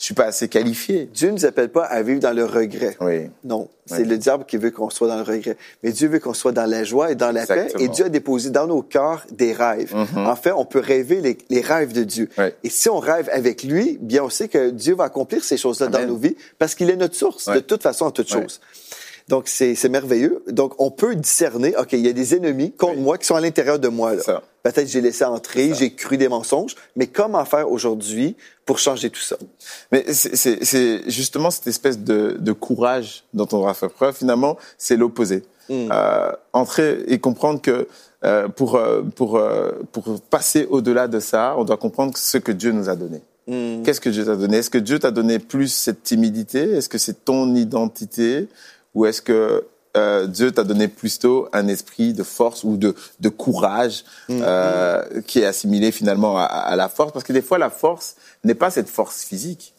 je 0.00 0.06
suis 0.06 0.14
pas 0.14 0.24
assez 0.24 0.48
qualifié. 0.48 1.10
Dieu 1.12 1.28
ne 1.28 1.34
nous 1.34 1.44
appelle 1.44 1.68
pas 1.68 1.84
à 1.84 2.00
vivre 2.02 2.20
dans 2.20 2.32
le 2.34 2.46
regret. 2.46 2.96
Oui. 3.02 3.28
Non, 3.44 3.68
c'est 3.84 3.98
Oui. 3.98 4.04
le 4.08 4.16
diable 4.16 4.46
qui 4.46 4.56
veut 4.56 4.70
qu'on 4.70 4.88
soit 4.88 5.08
dans 5.08 5.16
le 5.16 5.22
regret. 5.22 5.58
Mais 5.82 5.92
Dieu 5.92 6.08
veut 6.08 6.18
qu'on 6.20 6.32
soit 6.32 6.52
dans 6.52 6.64
la 6.64 6.84
joie 6.84 7.12
et 7.12 7.16
dans 7.16 7.30
la 7.32 7.46
paix. 7.46 7.68
Et 7.78 7.88
Dieu 7.88 8.06
a 8.06 8.08
déposé 8.08 8.48
dans 8.48 8.66
nos 8.66 8.80
cœurs 8.80 9.26
des 9.30 9.52
rêves. 9.52 9.94
Mhm. 9.94 10.26
En 10.26 10.36
fait, 10.36 10.52
on 10.52 10.64
peut 10.64 10.78
rêver 10.80 11.20
les, 11.20 11.36
les 11.50 11.60
rêves 11.60 11.92
de 11.92 12.02
Dieu. 12.02 12.30
Oui. 12.38 12.46
Et 12.64 12.70
si 12.70 12.88
on 12.88 12.98
rêve 12.98 13.28
avec 13.30 13.62
lui, 13.62 13.98
bien 14.00 14.24
on 14.24 14.30
sait 14.30 14.48
que 14.48 14.70
Dieu 14.70 14.94
va 14.94 15.04
accomplir 15.04 15.44
ces 15.44 15.58
choses-là 15.58 15.88
dans 15.88 16.06
nos 16.06 16.16
vies 16.16 16.34
parce 16.58 16.74
qu'il 16.74 16.88
est 16.88 16.96
notre 16.96 17.14
source 17.14 17.50
de 17.50 17.60
toute 17.60 17.82
façon 17.82 18.06
en 18.06 18.10
toute 18.10 18.30
chose. 18.30 18.58
Donc 19.28 19.48
c'est 19.48 19.88
merveilleux. 19.88 20.42
Donc 20.48 20.74
on 20.78 20.90
peut 20.90 21.14
discerner, 21.14 21.74
OK, 21.78 21.92
il 21.92 22.00
y 22.06 22.08
a 22.08 22.12
des 22.12 22.34
ennemis 22.34 22.72
contre 22.72 22.96
Oui. 22.96 23.02
moi 23.02 23.18
qui 23.18 23.26
sont 23.26 23.36
à 23.36 23.40
l'intérieur 23.40 23.78
de 23.78 23.88
moi. 23.88 24.12
Peut-être 24.62 24.88
j'ai 24.88 25.00
laissé 25.00 25.24
entrer, 25.24 25.72
j'ai 25.74 25.94
cru 25.94 26.16
des 26.18 26.28
mensonges, 26.28 26.74
mais 26.94 27.06
comment 27.06 27.44
faire 27.46 27.70
aujourd'hui 27.70 28.36
pour 28.66 28.78
changer 28.78 29.08
tout 29.10 29.20
ça? 29.22 29.36
Mais 29.90 30.04
c'est- 30.12 31.08
justement 31.10 31.50
cette 31.50 31.66
espèce 31.66 31.98
de, 31.98 32.36
de 32.38 32.52
courage 32.52 33.24
dont 33.32 33.48
on 33.52 33.60
va 33.62 33.72
faire 33.74 33.90
preuve. 33.90 34.14
Finalement, 34.14 34.56
c'est 34.76 34.96
l'opposé. 34.96 35.42
Mm. 35.70 35.88
Euh, 35.92 36.32
entrer 36.52 37.04
et 37.06 37.18
comprendre 37.18 37.62
que 37.62 37.86
euh, 38.24 38.48
pour 38.48 38.74
euh, 38.76 39.02
pour 39.16 39.40
pour 39.92 40.20
passer 40.20 40.66
au-delà 40.68 41.08
de 41.08 41.20
ça, 41.20 41.54
on 41.56 41.64
doit 41.64 41.78
comprendre 41.78 42.16
ce 42.18 42.36
que 42.38 42.52
Dieu 42.52 42.72
nous 42.72 42.88
a 42.90 42.96
donné. 42.96 43.22
Mm. 43.46 43.82
Qu'est-ce 43.82 44.00
que 44.00 44.10
Dieu 44.10 44.24
t'a 44.26 44.36
donné? 44.36 44.58
Est-ce 44.58 44.68
que 44.68 44.78
Dieu 44.78 44.98
t'a 44.98 45.10
donné 45.10 45.38
plus 45.38 45.68
cette 45.72 46.02
timidité? 46.02 46.72
Est-ce 46.72 46.88
que 46.90 46.98
c'est 46.98 47.24
ton 47.24 47.54
identité? 47.54 48.46
Ou 48.94 49.06
est-ce 49.06 49.22
que 49.22 49.64
euh, 49.96 50.26
Dieu 50.26 50.52
t'a 50.52 50.62
donné 50.64 50.86
plutôt 50.88 51.48
un 51.52 51.66
esprit 51.68 52.12
de 52.12 52.22
force 52.22 52.62
ou 52.64 52.76
de, 52.76 52.94
de 53.20 53.28
courage 53.28 54.04
euh, 54.30 55.20
qui 55.26 55.40
est 55.40 55.46
assimilé 55.46 55.90
finalement 55.92 56.38
à, 56.38 56.44
à 56.44 56.76
la 56.76 56.88
force? 56.88 57.12
Parce 57.12 57.24
que 57.24 57.32
des 57.32 57.42
fois, 57.42 57.58
la 57.58 57.70
force 57.70 58.16
n'est 58.44 58.54
pas 58.54 58.70
cette 58.70 58.88
force 58.88 59.22
physique, 59.24 59.74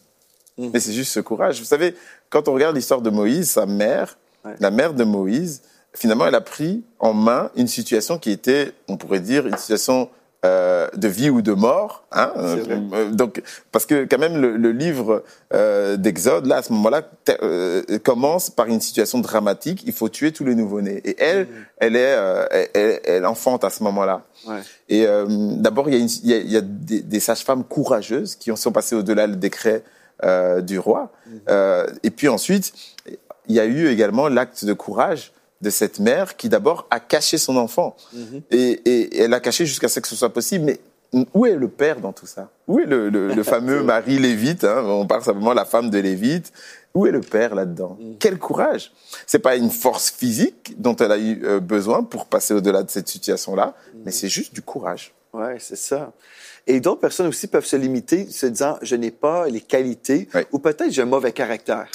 Mhm. 0.58 0.70
mais 0.74 0.80
c'est 0.80 0.92
juste 0.92 1.12
ce 1.12 1.20
courage. 1.20 1.58
Vous 1.60 1.64
savez, 1.64 1.94
quand 2.28 2.46
on 2.46 2.52
regarde 2.52 2.76
l'histoire 2.76 3.00
de 3.00 3.08
Moïse, 3.08 3.48
sa 3.50 3.64
mère, 3.64 4.18
Ouais. 4.44 4.54
la 4.60 4.70
mère 4.70 4.92
de 4.92 5.04
Moïse, 5.04 5.62
finalement, 5.94 6.26
elle 6.26 6.34
a 6.34 6.40
pris 6.42 6.82
en 6.98 7.14
main 7.14 7.50
une 7.56 7.68
situation 7.68 8.18
qui 8.18 8.30
était, 8.30 8.72
on 8.88 8.96
pourrait 8.98 9.20
dire, 9.20 9.46
une 9.46 9.56
situation 9.56 10.10
euh, 10.44 10.88
de 10.96 11.06
vie 11.06 11.30
ou 11.30 11.40
de 11.40 11.52
mort. 11.52 12.04
Hein 12.10 12.32
euh, 12.36 13.10
donc, 13.10 13.42
parce 13.70 13.86
que 13.86 14.04
quand 14.04 14.18
même, 14.18 14.40
le, 14.40 14.56
le 14.56 14.72
livre 14.72 15.22
euh, 15.54 15.96
d'Exode, 15.96 16.46
là, 16.46 16.56
à 16.56 16.62
ce 16.62 16.72
moment-là, 16.72 17.02
euh, 17.42 17.82
commence 18.02 18.50
par 18.50 18.66
une 18.66 18.80
situation 18.80 19.20
dramatique. 19.20 19.84
Il 19.86 19.92
faut 19.92 20.08
tuer 20.08 20.32
tous 20.32 20.44
les 20.44 20.56
nouveau-nés. 20.56 21.00
Et 21.04 21.14
elle, 21.22 21.44
mm. 21.44 21.48
elle 21.78 21.96
est, 21.96 22.14
euh, 22.16 22.46
elle, 22.74 23.00
elle, 23.04 23.26
enfante 23.26 23.62
à 23.62 23.70
ce 23.70 23.84
moment-là. 23.84 24.22
Ouais. 24.48 24.60
Et 24.88 25.06
d'abord, 25.58 25.88
il 25.88 25.94
y 25.94 25.98
a, 25.98 26.00
une, 26.00 26.08
y 26.24 26.34
a, 26.34 26.38
y 26.38 26.56
a 26.56 26.60
des, 26.60 27.02
des 27.02 27.20
sages-femmes 27.20 27.62
courageuses 27.62 28.34
qui 28.34 28.50
sont 28.56 28.72
passées 28.72 28.96
au-delà 28.96 29.28
du 29.28 29.36
décret 29.36 29.84
du 30.62 30.78
roi. 30.78 31.12
Mm. 31.26 31.52
et 32.02 32.10
puis 32.10 32.28
ensuite, 32.28 32.72
il 33.48 33.54
y 33.54 33.60
a 33.60 33.64
eu 33.64 33.88
également 33.88 34.28
l'acte 34.28 34.64
de 34.64 34.72
courage 34.72 35.32
de 35.62 35.70
cette 35.70 36.00
mère 36.00 36.36
qui 36.36 36.48
d'abord 36.48 36.86
a 36.90 37.00
caché 37.00 37.38
son 37.38 37.56
enfant. 37.56 37.96
Mhm. 38.12 38.42
et, 38.50 38.70
et, 38.84 39.20
elle 39.22 39.32
a 39.32 39.40
caché 39.40 39.64
jusqu'à 39.64 39.88
ce 39.88 40.00
que 40.00 40.08
ce 40.08 40.16
soit 40.16 40.32
possible. 40.32 40.64
Mais 40.64 40.80
où 41.34 41.46
est 41.46 41.54
le 41.54 41.68
père 41.68 42.00
dans 42.00 42.12
tout 42.12 42.26
ça? 42.26 42.50
Où 42.66 42.80
est 42.80 42.86
le, 42.86 43.08
le, 43.08 43.28
le 43.32 43.42
fameux 43.42 43.82
Marie 43.84 44.18
Lévite 44.18 44.64
hein? 44.64 44.82
On 44.84 45.06
parle 45.06 45.22
simplement 45.22 45.50
de 45.50 45.56
la 45.56 45.64
femme 45.64 45.88
de 45.88 45.98
Lévite. 45.98 46.52
Où 46.94 47.06
est 47.06 47.10
le 47.10 47.20
père 47.20 47.54
là-dedans? 47.54 47.96
Mhm. 48.00 48.16
Quel 48.18 48.38
courage 48.38 48.92
C'est 49.26 49.38
pas 49.38 49.56
une 49.56 49.70
force 49.70 50.10
physique 50.10 50.74
dont 50.78 50.96
elle 50.96 51.12
a 51.12 51.18
eu 51.18 51.40
euh, 51.44 51.60
besoin 51.60 52.02
pour 52.02 52.26
passer 52.26 52.52
au-delà 52.52 52.82
de 52.82 52.90
cette 52.90 53.08
situation-là, 53.08 53.74
mhm. 53.94 54.02
mais 54.04 54.10
c'est 54.10 54.28
juste 54.28 54.52
du 54.52 54.62
courage. 54.62 55.14
Ouais, 55.32 55.56
c'est 55.58 55.76
ça. 55.76 56.12
Et 56.66 56.80
d'autres 56.80 57.00
personnes 57.00 57.26
aussi 57.26 57.46
peuvent 57.46 57.64
se 57.64 57.76
limiter, 57.76 58.28
se 58.30 58.46
disant 58.46 58.78
je 58.82 58.94
n'ai 58.96 59.10
pas 59.10 59.48
les 59.48 59.60
qualités 59.60 60.28
ou 60.52 60.58
peut-être 60.58 60.90
j'ai 60.90 61.02
un 61.02 61.06
mauvais 61.06 61.32
caractère. 61.32 61.88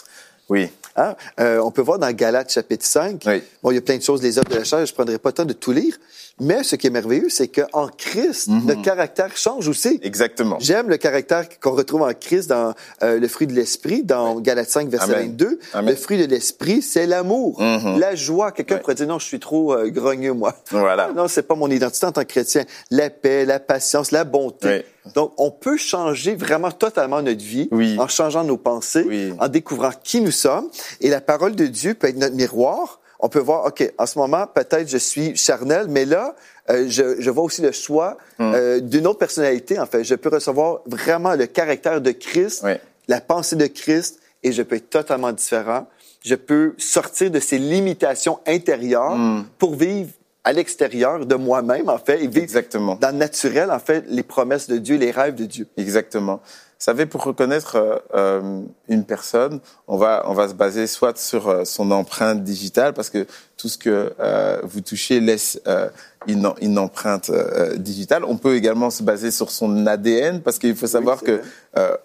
Oui. 0.50 0.70
Hein? 0.96 1.16
Euh, 1.40 1.60
on 1.60 1.72
peut 1.72 1.82
voir 1.82 2.00
dans 2.00 2.12
Galates 2.12 2.52
chapitre 2.52 2.86
5, 2.86 3.24
bon, 3.62 3.72
il 3.72 3.76
y 3.76 3.78
a 3.78 3.82
plein 3.82 3.98
de 3.98 4.04
choses, 4.04 4.22
les 4.22 4.38
œuvres 4.38 4.50
de 4.50 4.56
la 4.56 4.64
chair, 4.64 4.86
je 4.86 4.92
ne 4.92 4.96
prendrai 4.96 5.18
pas 5.20 5.30
le 5.30 5.34
temps 5.34 5.46
de 5.46 5.54
tout 5.54 5.72
lire, 5.72 5.98
mais 6.40 6.64
ce 6.64 6.76
qui 6.76 6.88
est 6.88 6.92
merveilleux, 6.92 7.30
c'est 7.30 7.48
qu'en 7.48 7.88
Christ, 7.88 8.48
mm 8.48 8.68
notre 8.68 8.82
caractère 8.82 9.38
change 9.38 9.68
aussi. 9.70 10.00
Exactement. 10.04 10.58
J'aime 10.60 10.90
le 10.90 10.98
caractère 10.98 11.48
qu'on 11.60 11.72
retrouve 11.72 12.02
en 12.02 12.12
Christ 12.14 12.50
dans 12.50 12.74
euh, 13.02 13.18
le 13.20 13.28
fruit 13.30 13.48
de 13.48 13.54
l'esprit, 13.54 14.04
dans 14.04 14.36
oui. 14.36 14.42
Galates 14.42 14.70
5, 14.70 14.90
verset 14.90 15.14
Amen. 15.14 15.28
22. 15.30 15.60
Amen. 15.74 15.92
Le 15.92 15.96
fruit 15.96 16.18
de 16.18 16.26
l'esprit, 16.26 16.82
c'est 16.82 17.06
l'amour, 17.06 17.62
mm 17.62 17.78
-hmm. 17.78 18.00
la 18.00 18.16
joie. 18.16 18.52
Quelqu'un 18.52 18.76
oui. 18.76 18.82
pourrait 18.82 18.96
dire, 18.96 19.08
non, 19.08 19.20
je 19.20 19.26
suis 19.26 19.40
trop 19.40 19.74
euh, 19.74 19.90
grogneux, 19.90 20.34
moi. 20.34 20.54
Voilà. 20.72 21.12
Non, 21.18 21.28
c'est 21.28 21.48
pas 21.48 21.56
mon 21.56 21.72
identité 21.72 22.06
en 22.06 22.12
tant 22.12 22.22
que 22.22 22.28
chrétien. 22.28 22.64
La 22.92 23.10
paix, 23.10 23.46
la 23.46 23.60
patience, 23.60 24.12
la 24.12 24.24
bonté. 24.24 24.68
Oui. 24.68 25.12
Donc, 25.16 25.34
on 25.38 25.52
peut 25.52 25.78
changer 25.78 26.36
vraiment 26.36 26.72
totalement 26.72 27.22
notre 27.22 27.44
vie 27.44 27.68
oui. 27.72 27.96
en 28.00 28.08
changeant 28.08 28.44
nos 28.44 28.58
pensées, 28.58 29.06
oui. 29.08 29.34
en 29.40 29.48
découvrant 29.48 29.92
qui 30.04 30.22
nous 30.22 30.32
sommes. 30.46 30.70
Et 31.02 31.10
la 31.10 31.22
parole 31.22 31.56
de 31.56 31.66
Dieu 31.66 31.94
peut 31.94 32.08
être 32.08 32.18
notre 32.18 32.36
miroir. 32.36 33.00
On 33.20 33.30
peut 33.30 33.40
voir, 33.40 33.66
OK, 33.66 33.92
en 33.98 34.06
ce 34.06 34.20
moment, 34.20 34.46
peut-être 34.48 34.88
je 34.88 34.98
suis 34.98 35.36
charnel, 35.36 35.88
mais 35.90 36.06
là, 36.06 36.36
euh, 36.70 36.86
je, 36.88 37.20
je, 37.20 37.30
vois 37.30 37.44
aussi 37.44 37.62
le 37.62 37.72
choix 37.72 38.18
Hmm. 38.40 38.54
euh, 38.54 38.80
d'une 38.80 39.08
autre 39.08 39.20
personnalité. 39.20 39.80
En 39.80 39.88
fait, 39.88 40.04
je 40.04 40.14
peux 40.14 40.30
recevoir 40.30 40.82
vraiment 40.86 41.34
le 41.34 41.48
caractère 41.48 42.02
de 42.02 42.12
Christ, 42.12 42.62
oui. 42.64 42.74
la 43.08 43.20
pensée 43.20 43.56
de 43.56 43.66
Christ, 43.66 44.20
et 44.44 44.52
je 44.52 44.62
peux 44.62 44.76
être 44.76 44.90
totalement 44.92 45.32
différent. 45.32 45.88
Je 46.24 46.36
peux 46.36 46.76
sortir 46.78 47.32
de 47.32 47.40
ces 47.40 47.58
limitations 47.58 48.40
intérieures 48.46 49.16
mm. 49.16 49.46
pour 49.58 49.76
vivre 49.76 50.12
à 50.44 50.54
l'extérieur 50.54 51.26
de 51.26 51.36
moi-même, 51.36 51.90
en 51.90 51.98
fait, 51.98 52.24
et 52.24 52.28
vivre 52.28 52.44
Exactement. 52.44 52.96
dans 52.96 53.10
le 53.10 53.18
naturel, 53.18 53.72
en 53.72 53.80
fait, 53.80 54.06
les 54.08 54.24
promesses 54.24 54.68
de 54.68 54.78
Dieu, 54.78 54.98
les 54.98 55.12
rêves 55.12 55.36
de 55.36 55.46
Dieu. 55.46 55.68
Exactement. 55.78 56.42
Vous 56.80 56.84
savez, 56.84 57.08
pour 57.08 57.24
reconnaître 57.24 57.76
euh, 57.76 57.98
euh, 58.14 58.62
une 58.88 59.04
personne, 59.04 59.62
on 59.88 59.98
va 59.98 60.24
on 60.28 60.36
va 60.36 60.48
se 60.48 60.54
baser 60.54 60.86
soit 60.86 61.18
sur 61.18 61.48
euh, 61.48 61.66
son 61.66 61.90
empreinte 61.90 62.44
digitale, 62.44 62.94
parce 62.94 63.10
que 63.10 63.26
tout 63.58 63.68
ce 63.68 63.80
que 63.80 64.14
euh, 64.20 64.62
vous 64.62 64.82
touchez 64.82 65.20
laisse 65.20 65.60
euh, 65.66 65.90
une, 66.28 66.48
une 66.62 66.78
empreinte 66.78 67.32
digitale. 67.78 68.24
On 68.26 68.38
peut 68.38 68.56
également 68.56 68.92
se 68.92 69.02
baser 69.02 69.32
sur 69.32 69.50
son 69.50 69.88
ADN, 69.88 70.42
parce 70.42 70.60
qu'il 70.60 70.76
faut 70.76 70.86
savoir 70.86 71.18
oui, 71.24 71.28
que 71.28 71.42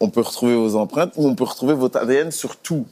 on 0.01 0.09
peut 0.09 0.23
retrouver 0.23 0.55
vos 0.55 0.77
empreintes 0.77 1.13
ou 1.17 1.29
on 1.29 1.35
peut 1.35 1.45
retrouver 1.45 1.75
votre 1.75 1.99
ADN 1.99 2.31
sur 2.31 2.57
tout. 2.57 2.87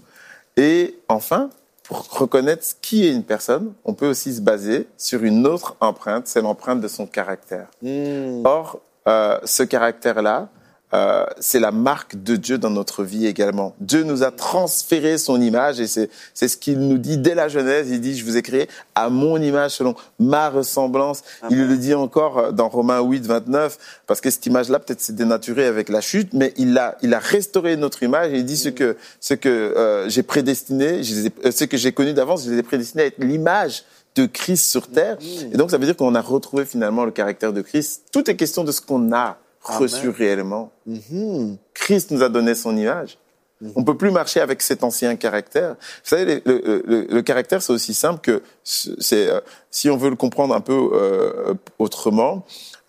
Et 0.58 0.98
enfin, 1.08 1.48
pour 1.82 2.06
reconnaître 2.10 2.66
qui 2.82 3.06
est 3.06 3.12
une 3.12 3.24
personne, 3.24 3.72
on 3.86 3.94
peut 3.94 4.08
aussi 4.08 4.34
se 4.34 4.42
baser 4.42 4.86
sur 4.98 5.24
une 5.24 5.46
autre 5.46 5.76
empreinte, 5.80 6.26
c'est 6.26 6.42
l'empreinte 6.42 6.82
de 6.82 6.88
son 6.88 7.06
caractère. 7.06 7.68
Mm. 7.80 8.42
Or, 8.44 8.80
ce 9.06 9.62
caractère-là, 9.62 10.50
euh, 10.92 11.24
c'est 11.38 11.60
la 11.60 11.70
marque 11.70 12.22
de 12.22 12.36
Dieu 12.36 12.58
dans 12.58 12.70
notre 12.70 13.04
vie 13.04 13.26
également. 13.26 13.74
Dieu 13.80 14.02
nous 14.02 14.22
a 14.22 14.30
transféré 14.30 15.18
son 15.18 15.40
image 15.40 15.78
et 15.78 15.86
c'est 15.86 16.10
c'est 16.34 16.48
ce 16.48 16.56
qu'il 16.56 16.80
nous 16.80 16.98
dit 16.98 17.18
dès 17.18 17.34
la 17.34 17.48
Genèse. 17.48 17.88
Il 17.90 18.00
dit 18.00 18.16
je 18.16 18.24
vous 18.24 18.36
ai 18.36 18.42
créé 18.42 18.68
à 18.94 19.08
mon 19.08 19.40
image 19.40 19.72
selon 19.72 19.94
ma 20.18 20.50
ressemblance. 20.50 21.22
Amen. 21.42 21.58
Il 21.58 21.68
le 21.68 21.76
dit 21.76 21.94
encore 21.94 22.52
dans 22.52 22.68
Romains 22.68 23.00
8 23.00 23.26
29 23.26 23.78
parce 24.06 24.20
que 24.20 24.30
cette 24.30 24.46
image-là 24.46 24.80
peut-être 24.80 25.00
s'est 25.00 25.12
dénaturée 25.12 25.66
avec 25.66 25.88
la 25.88 26.00
chute, 26.00 26.32
mais 26.32 26.52
il 26.56 26.76
a 26.76 26.96
il 27.02 27.14
a 27.14 27.20
restauré 27.20 27.76
notre 27.76 28.02
image 28.02 28.32
et 28.32 28.38
il 28.38 28.44
dit 28.44 28.56
ce 28.56 28.68
que 28.68 28.96
ce 29.20 29.34
que 29.34 29.48
euh, 29.48 30.08
j'ai 30.08 30.24
prédestiné, 30.24 31.02
euh, 31.44 31.50
ce 31.52 31.64
que 31.64 31.76
j'ai 31.76 31.92
connu 31.92 32.12
d'avance, 32.14 32.44
je 32.44 32.50
les 32.50 32.58
ai 32.58 32.62
prédestinés 32.62 33.04
à 33.04 33.06
être 33.06 33.22
l'image 33.22 33.84
de 34.16 34.26
Christ 34.26 34.68
sur 34.68 34.88
terre. 34.88 35.18
Et 35.52 35.56
donc 35.56 35.70
ça 35.70 35.78
veut 35.78 35.86
dire 35.86 35.96
qu'on 35.96 36.14
a 36.14 36.20
retrouvé 36.20 36.64
finalement 36.64 37.04
le 37.04 37.12
caractère 37.12 37.52
de 37.52 37.62
Christ. 37.62 38.06
Tout 38.12 38.28
est 38.28 38.36
question 38.36 38.64
de 38.64 38.72
ce 38.72 38.80
qu'on 38.80 39.12
a 39.12 39.38
reçu 39.62 40.06
Amen. 40.06 40.14
réellement. 40.16 40.72
Mm 40.86 40.98
-hmm. 40.98 41.56
Christ 41.74 42.10
nous 42.10 42.22
a 42.22 42.28
donné 42.28 42.54
son 42.54 42.76
image. 42.76 43.18
Mm 43.60 43.68
-hmm. 43.68 43.72
On 43.76 43.84
peut 43.84 43.96
plus 43.96 44.10
marcher 44.10 44.40
avec 44.40 44.62
cet 44.62 44.82
ancien 44.84 45.16
caractère. 45.16 45.70
Vous 46.04 46.08
savez, 46.14 46.24
le, 46.24 46.40
le, 46.46 46.82
le, 46.86 46.98
le 47.16 47.22
caractère, 47.22 47.60
c'est 47.62 47.72
aussi 47.72 47.94
simple 47.94 48.20
que 48.28 48.42
c'est, 48.64 49.28
euh, 49.28 49.40
si 49.70 49.90
on 49.90 49.96
veut 50.02 50.10
le 50.10 50.16
comprendre 50.16 50.54
un 50.54 50.62
peu 50.70 50.80
euh, 50.92 51.54
autrement, 51.78 52.34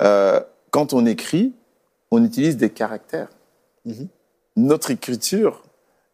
euh, 0.02 0.40
quand 0.72 0.94
on 0.94 1.06
écrit, 1.06 1.54
on 2.12 2.24
utilise 2.24 2.56
des 2.58 2.70
caractères. 2.82 3.30
Mm 3.86 3.92
-hmm. 3.92 4.08
Notre 4.56 4.92
écriture 4.92 5.54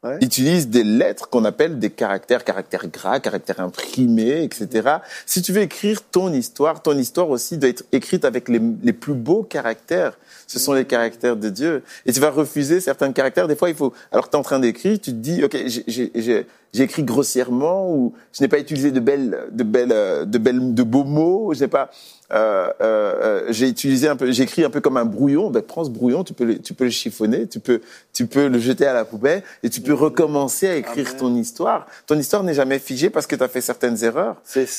ouais. 0.08 0.18
utilise 0.22 0.70
des 0.70 0.84
lettres 0.84 1.30
qu'on 1.30 1.46
appelle 1.46 1.80
des 1.80 1.90
caractères, 1.90 2.44
caractères 2.44 2.88
gras, 2.88 3.20
caractères 3.20 3.60
imprimés, 3.60 4.44
etc. 4.44 4.98
Si 5.26 5.42
tu 5.42 5.54
veux 5.54 5.62
écrire 5.62 6.02
ton 6.04 6.34
histoire, 6.34 6.82
ton 6.82 6.98
histoire 6.98 7.30
aussi 7.30 7.58
doit 7.58 7.70
être 7.70 7.84
écrite 7.92 8.26
avec 8.26 8.50
les, 8.50 8.62
les 8.84 8.94
plus 8.94 9.14
beaux 9.14 9.44
caractères. 9.44 10.18
Ce 10.48 10.60
sont 10.60 10.74
les 10.74 10.86
caractères 10.86 11.36
de 11.36 11.50
Dieu. 11.50 11.84
Et 12.06 12.14
tu 12.14 12.20
vas 12.20 12.30
refuser 12.30 12.80
certains 12.80 13.12
caractères. 13.12 13.48
Des 13.48 13.56
fois, 13.56 13.70
il 13.70 13.76
faut. 13.76 13.94
Alors 14.12 14.30
tu 14.30 14.36
es 14.36 14.40
en 14.40 14.44
train 14.44 14.60
d'écrire, 14.60 15.00
tu 15.00 15.12
te 15.12 15.18
dis, 15.18 15.44
ok, 15.44 15.58
j'ai 15.88 16.48
écrit 16.74 17.04
grossièrement 17.04 17.92
ou 17.92 18.14
je 18.34 18.44
n'ai 18.44 18.48
pas 18.48 18.60
utilisé 18.60 18.92
de 18.92 19.00
belles, 19.00 19.48
de 19.52 19.64
belles, 19.64 20.30
de 20.30 20.38
belles, 20.38 20.74
de 20.74 20.84
beaux 20.84 21.04
mots. 21.04 21.54
Je 21.54 21.62
n'ai 21.62 21.68
pas. 21.68 21.90
Euh, 22.34 22.70
euh, 22.82 23.46
j'ai 23.50 23.70
utilisé 23.70 24.10
un 24.10 24.18
peu, 24.18 24.30
j'ai 24.32 24.44
écrit 24.44 24.66
un 24.66 24.70
peu 24.70 24.82
comme 24.82 24.98
un 24.98 25.06
brouillon. 25.06 25.50
Ben 25.50 25.62
prends 25.62 25.86
ce 25.86 25.90
brouillon, 25.90 26.24
tu 26.24 26.34
peux 26.34 26.44
le, 26.44 26.60
tu 26.60 26.74
peux 26.74 26.84
le 26.84 26.90
chiffonner, 26.90 27.48
tu 27.48 27.60
peux, 27.60 27.82
tu 28.14 28.28
peux 28.28 28.48
le 28.48 28.60
jeter 28.60 28.86
à 28.86 28.94
la 28.94 29.06
poubelle 29.06 29.44
et 29.64 29.70
tu 29.70 29.80
peux 29.80 29.94
recommencer 29.94 30.68
à 30.68 30.76
écrire 30.76 31.08
Amen. 31.08 31.20
ton 31.20 31.36
histoire. 31.36 31.88
Ton 32.06 32.20
histoire 32.20 32.44
n'est 32.44 32.54
jamais 32.54 32.80
figée 32.80 33.10
parce 33.10 33.28
que 33.28 33.36
tu 33.36 33.44
as 33.44 33.48
fait 33.48 33.62
certaines 33.62 34.04
erreurs, 34.04 34.36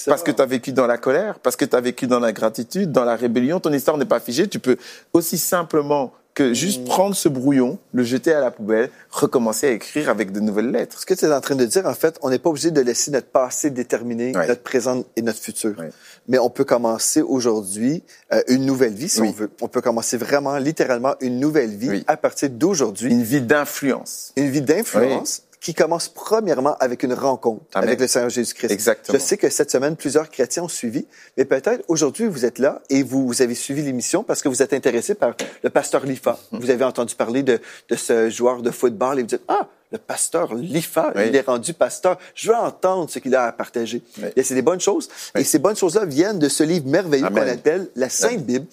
parce 0.06 0.22
que 0.22 0.30
tu 0.30 0.42
as 0.42 0.46
vécu 0.46 0.72
dans 0.72 0.86
la 0.86 0.98
colère, 0.98 1.38
parce 1.38 1.56
que 1.56 1.64
tu 1.64 1.74
as 1.74 1.80
vécu 1.80 2.06
dans 2.06 2.20
la 2.20 2.32
gratitude, 2.32 2.92
dans 2.92 3.04
la 3.04 3.16
rébellion. 3.16 3.60
Ton 3.60 3.72
histoire 3.72 3.96
n'est 3.96 4.04
pas 4.04 4.20
figée. 4.20 4.46
Tu 4.46 4.58
peux 4.58 4.76
aussi 5.14 5.38
simplement 5.38 6.12
que 6.38 6.54
juste 6.54 6.84
prendre 6.84 7.16
ce 7.16 7.28
brouillon, 7.28 7.80
le 7.92 8.04
jeter 8.04 8.32
à 8.32 8.38
la 8.40 8.52
poubelle, 8.52 8.90
recommencer 9.10 9.66
à 9.66 9.70
écrire 9.72 10.08
avec 10.08 10.30
de 10.30 10.38
nouvelles 10.38 10.70
lettres. 10.70 11.00
Ce 11.00 11.04
que 11.04 11.12
tu 11.12 11.24
es 11.24 11.32
en 11.32 11.40
train 11.40 11.56
de 11.56 11.64
dire, 11.64 11.84
en 11.84 11.94
fait, 11.94 12.16
on 12.22 12.30
n'est 12.30 12.38
pas 12.38 12.48
obligé 12.48 12.70
de 12.70 12.80
laisser 12.80 13.10
notre 13.10 13.26
passé 13.26 13.70
déterminer 13.70 14.36
ouais. 14.36 14.46
notre 14.46 14.62
présent 14.62 15.02
et 15.16 15.22
notre 15.22 15.40
futur. 15.40 15.76
Ouais. 15.76 15.90
Mais 16.28 16.38
on 16.38 16.48
peut 16.48 16.62
commencer 16.62 17.22
aujourd'hui 17.22 18.04
euh, 18.32 18.40
une 18.46 18.66
nouvelle 18.66 18.94
vie, 18.94 19.08
si 19.08 19.20
oui. 19.20 19.30
on 19.30 19.32
veut. 19.32 19.50
On 19.60 19.66
peut 19.66 19.80
commencer 19.80 20.16
vraiment, 20.16 20.58
littéralement, 20.58 21.16
une 21.20 21.40
nouvelle 21.40 21.74
vie 21.74 21.90
oui. 21.90 22.04
à 22.06 22.16
partir 22.16 22.50
d'aujourd'hui. 22.50 23.10
Une 23.10 23.24
vie 23.24 23.40
d'influence. 23.40 24.32
Une 24.36 24.48
vie 24.48 24.62
d'influence. 24.62 25.40
Oui 25.40 25.47
qui 25.60 25.74
commence 25.74 26.08
premièrement 26.08 26.76
avec 26.78 27.02
une 27.02 27.12
rencontre 27.12 27.64
Amen. 27.74 27.88
avec 27.88 28.00
le 28.00 28.06
Seigneur 28.06 28.30
Jésus-Christ. 28.30 28.70
Exactement. 28.70 29.18
Je 29.18 29.22
sais 29.22 29.36
que 29.36 29.50
cette 29.50 29.70
semaine, 29.70 29.96
plusieurs 29.96 30.30
chrétiens 30.30 30.64
ont 30.64 30.68
suivi, 30.68 31.06
mais 31.36 31.44
peut-être 31.44 31.84
aujourd'hui, 31.88 32.26
vous 32.26 32.44
êtes 32.44 32.58
là 32.58 32.82
et 32.90 33.02
vous, 33.02 33.26
vous 33.26 33.42
avez 33.42 33.54
suivi 33.54 33.82
l'émission 33.82 34.22
parce 34.22 34.42
que 34.42 34.48
vous 34.48 34.62
êtes 34.62 34.72
intéressé 34.72 35.14
par 35.14 35.34
le 35.62 35.70
pasteur 35.70 36.04
Lifa. 36.04 36.38
Vous 36.52 36.70
avez 36.70 36.84
entendu 36.84 37.14
parler 37.14 37.42
de, 37.42 37.60
de 37.88 37.94
ce 37.96 38.30
joueur 38.30 38.62
de 38.62 38.70
football 38.70 39.18
et 39.18 39.22
vous 39.22 39.28
dites, 39.28 39.42
ah, 39.48 39.68
le 39.90 39.98
pasteur 39.98 40.54
Lifa, 40.54 41.12
oui. 41.16 41.22
il 41.28 41.36
est 41.36 41.46
rendu 41.46 41.72
pasteur. 41.72 42.18
Je 42.34 42.48
veux 42.48 42.56
entendre 42.56 43.08
ce 43.08 43.18
qu'il 43.18 43.34
a 43.34 43.44
à 43.44 43.52
partager. 43.52 44.02
Oui. 44.18 44.28
Et 44.36 44.42
c'est 44.42 44.54
des 44.54 44.62
bonnes 44.62 44.80
choses. 44.80 45.08
Oui. 45.34 45.40
Et 45.40 45.44
ces 45.44 45.58
bonnes 45.58 45.76
choses-là 45.76 46.04
viennent 46.04 46.38
de 46.38 46.48
ce 46.48 46.62
livre 46.62 46.86
merveilleux 46.86 47.28
qu'on 47.28 47.36
appelle 47.36 47.88
la 47.96 48.08
Sainte 48.10 48.44
Bible. 48.44 48.66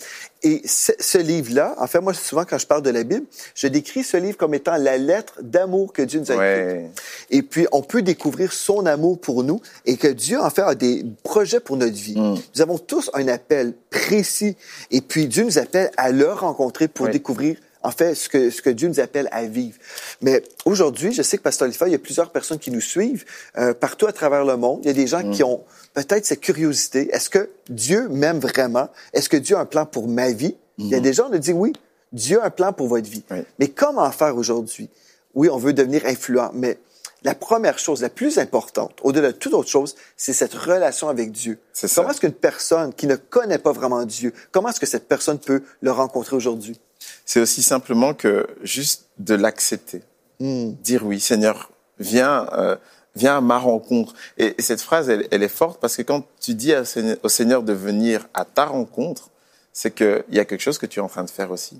Et 0.43 0.62
ce, 0.67 0.91
ce 0.99 1.17
livre-là, 1.17 1.73
en 1.80 1.88
fait, 1.88 2.01
moi, 2.01 2.13
souvent, 2.13 2.43
quand 2.43 2.58
je 2.58 2.67
parle 2.67 2.84
de 2.84 2.89
la 2.89 3.04
Bible, 3.04 3.25
je 3.56 3.67
décris 3.67 4.04
ce 4.04 4.17
livre 4.17 4.38
comme 4.38 4.54
étant 4.54 4.75
la 4.75 4.97
lettre 4.97 5.36
d'amour 5.41 5.93
que 5.93 6.01
Dieu 6.01 6.19
nous 6.19 6.32
a 6.32 6.36
écrite. 6.36 7.01
Et 7.32 7.41
puis, 7.41 7.65
on 7.71 7.82
peut 7.82 8.01
découvrir 8.01 8.51
son 8.54 8.86
amour 8.86 9.19
pour 9.19 9.43
nous 9.43 9.62
et 9.86 9.97
que 9.97 10.08
Dieu, 10.08 10.39
en 10.39 10.49
fait, 10.49 10.62
a 10.62 10.75
des 10.75 11.06
projets 11.23 11.60
pour 11.60 11.78
notre 11.78 11.95
vie. 11.95 12.19
Mm. 12.19 12.36
Nous 12.56 12.62
avons 12.62 12.78
tous 12.78 13.10
un 13.13 13.28
appel 13.28 13.73
précis. 13.89 14.56
Et 14.91 15.01
puis, 15.01 15.28
Dieu 15.28 15.45
nous 15.45 15.58
appelle 15.58 15.89
à 15.97 16.12
le 16.12 16.32
rencontrer 16.32 16.88
pour 16.88 17.08
découvrir 17.08 17.58
en 17.85 17.91
fait, 17.91 18.15
ce 18.15 18.27
que, 18.27 18.49
ce 18.49 18.61
que 18.63 18.71
Dieu 18.71 18.87
nous 18.87 18.99
appelle 18.99 19.29
à 19.31 19.45
vivre. 19.45 19.77
Mais 20.21 20.43
aujourd'hui, 20.65 21.13
je 21.13 21.21
sais 21.21 21.37
que 21.37 21.43
Pasteur 21.43 21.67
Lifa, 21.67 21.87
il 21.87 21.91
y 21.91 21.95
a 21.95 21.99
plusieurs 21.99 22.31
personnes 22.31 22.57
qui 22.57 22.71
nous 22.71 22.81
suivent 22.81 23.25
euh, 23.57 23.75
partout 23.75 24.07
à 24.07 24.11
travers 24.11 24.43
le 24.43 24.57
monde. 24.57 24.79
Il 24.83 24.87
y 24.87 24.89
a 24.89 24.93
des 24.93 25.05
gens 25.05 25.29
qui 25.29 25.43
ont 25.43 25.63
peut-être 25.93 26.25
cette 26.25 26.41
curiosité. 26.41 27.09
Est-ce 27.13 27.29
que 27.29 27.49
Dieu 27.69 28.09
m'aime 28.09 28.39
vraiment? 28.39 28.89
Est-ce 29.13 29.29
que 29.29 29.37
Dieu 29.37 29.55
a 29.55 29.59
un 29.59 29.65
plan 29.65 29.85
pour 29.85 30.07
ma 30.07 30.31
vie? 30.31 30.55
Il 30.79 30.87
y 30.87 30.95
a 30.95 30.99
des 30.99 31.13
gens 31.13 31.29
qui 31.29 31.39
disent 31.39 31.53
oui, 31.53 31.73
Dieu 32.11 32.41
a 32.41 32.45
un 32.45 32.49
plan 32.49 32.73
pour 32.73 32.87
votre 32.87 33.07
vie. 33.07 33.23
Oui. 33.29 33.43
Mais 33.59 33.67
comment 33.67 34.09
faire 34.11 34.35
aujourd'hui? 34.35 34.89
Oui, 35.35 35.47
on 35.49 35.57
veut 35.57 35.73
devenir 35.73 36.05
influent, 36.07 36.51
mais 36.53 36.79
la 37.23 37.35
première 37.35 37.77
chose, 37.77 38.01
la 38.01 38.09
plus 38.09 38.39
importante, 38.39 38.99
au-delà 39.03 39.31
de 39.31 39.37
toute 39.37 39.53
autre 39.53 39.69
chose, 39.69 39.95
c'est 40.17 40.33
cette 40.33 40.53
relation 40.53 41.09
avec 41.09 41.31
Dieu. 41.31 41.59
C'est 41.73 41.87
ça. 41.87 42.01
Comment 42.01 42.11
est-ce 42.11 42.21
qu'une 42.21 42.31
personne 42.31 42.93
qui 42.93 43.05
ne 43.05 43.15
connaît 43.15 43.57
pas 43.57 43.71
vraiment 43.71 44.05
Dieu, 44.05 44.33
comment 44.51 44.69
est-ce 44.69 44.79
que 44.79 44.85
cette 44.85 45.07
personne 45.07 45.39
peut 45.39 45.61
le 45.81 45.91
rencontrer 45.91 46.35
aujourd'hui? 46.35 46.79
C'est 47.25 47.39
aussi 47.39 47.63
simplement 47.63 48.13
que 48.13 48.47
juste 48.61 49.07
de 49.17 49.35
l'accepter. 49.35 50.03
Dire 50.39 51.05
oui, 51.05 51.19
Seigneur, 51.19 51.71
viens, 51.99 52.47
euh, 52.53 52.75
viens 53.15 53.37
à 53.37 53.41
ma 53.41 53.57
rencontre. 53.57 54.13
Et, 54.37 54.55
et 54.57 54.61
cette 54.61 54.81
phrase, 54.81 55.09
elle, 55.09 55.27
elle 55.31 55.43
est 55.43 55.47
forte 55.47 55.79
parce 55.79 55.95
que 55.95 56.01
quand 56.01 56.25
tu 56.39 56.53
dis 56.53 56.73
à 56.73 56.83
au 57.23 57.29
Seigneur 57.29 57.63
de 57.63 57.73
venir 57.73 58.27
à 58.33 58.45
ta 58.45 58.65
rencontre, 58.65 59.29
c'est 59.71 59.93
qu'il 59.93 60.23
y 60.31 60.39
a 60.39 60.45
quelque 60.45 60.61
chose 60.61 60.77
que 60.77 60.85
tu 60.85 60.99
es 60.99 61.01
en 61.01 61.09
train 61.09 61.23
de 61.23 61.29
faire 61.29 61.51
aussi. 61.51 61.79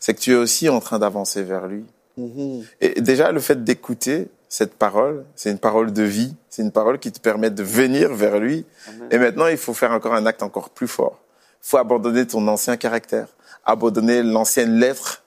C'est 0.00 0.14
que 0.14 0.20
tu 0.20 0.32
es 0.32 0.36
aussi 0.36 0.68
en 0.68 0.80
train 0.80 0.98
d'avancer 0.98 1.42
vers 1.42 1.66
lui. 1.66 1.84
Et 2.80 3.00
déjà, 3.00 3.30
le 3.30 3.40
fait 3.40 3.62
d'écouter 3.62 4.28
cette 4.48 4.74
parole, 4.74 5.24
c'est 5.36 5.50
une 5.50 5.58
parole 5.58 5.92
de 5.92 6.02
vie, 6.02 6.34
c'est 6.48 6.62
une 6.62 6.72
parole 6.72 6.98
qui 6.98 7.12
te 7.12 7.20
permet 7.20 7.50
de 7.50 7.62
venir 7.62 8.12
vers 8.14 8.38
lui. 8.38 8.64
Et 9.10 9.18
maintenant, 9.18 9.46
il 9.46 9.56
faut 9.56 9.74
faire 9.74 9.92
encore 9.92 10.14
un 10.14 10.26
acte 10.26 10.42
encore 10.42 10.70
plus 10.70 10.88
fort. 10.88 11.20
Il 11.62 11.68
faut 11.68 11.76
abandonner 11.76 12.26
ton 12.26 12.46
ancien 12.48 12.76
caractère, 12.76 13.28
abandonner 13.68 14.24
l'ancienne 14.24 14.80
lettre 14.80 15.22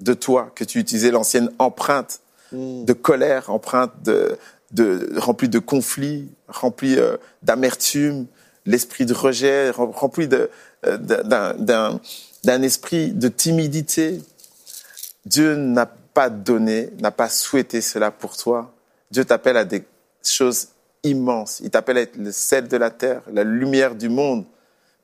de 0.00 0.14
toi 0.14 0.52
que 0.54 0.62
tu 0.62 0.78
utilisais, 0.78 1.10
l'ancienne 1.10 1.50
empreinte 1.58 2.20
de 2.52 2.92
colère, 2.92 3.50
empreinte 3.50 3.90
de, 4.04 4.38
de 4.70 5.18
remplie 5.18 5.48
de 5.48 5.58
conflits, 5.58 6.30
remplie 6.46 6.96
euh, 6.98 7.16
d'amertume, 7.42 8.26
l'esprit 8.66 9.06
de 9.06 9.14
rejet, 9.14 9.70
rem- 9.70 9.90
rempli 9.90 10.28
de 10.28 10.48
euh, 10.86 10.96
d'un 10.98 11.54
d'un 11.54 12.00
d'un 12.44 12.62
esprit 12.62 13.10
de 13.12 13.26
timidité. 13.28 14.20
Dieu 15.24 15.56
n'a 15.56 15.86
pas 15.86 16.30
donné, 16.30 16.90
n'a 17.00 17.10
pas 17.10 17.28
souhaité 17.28 17.80
cela 17.80 18.12
pour 18.12 18.36
toi. 18.36 18.72
Dieu 19.10 19.24
t'appelle 19.24 19.56
à 19.56 19.64
des 19.64 19.84
choses 20.22 20.68
immenses. 21.02 21.60
Il 21.64 21.70
t'appelle 21.70 21.98
à 21.98 22.02
être 22.02 22.16
le 22.16 22.30
sel 22.32 22.68
de 22.68 22.76
la 22.76 22.90
terre, 22.90 23.22
la 23.32 23.42
lumière 23.44 23.94
du 23.96 24.08
monde. 24.08 24.44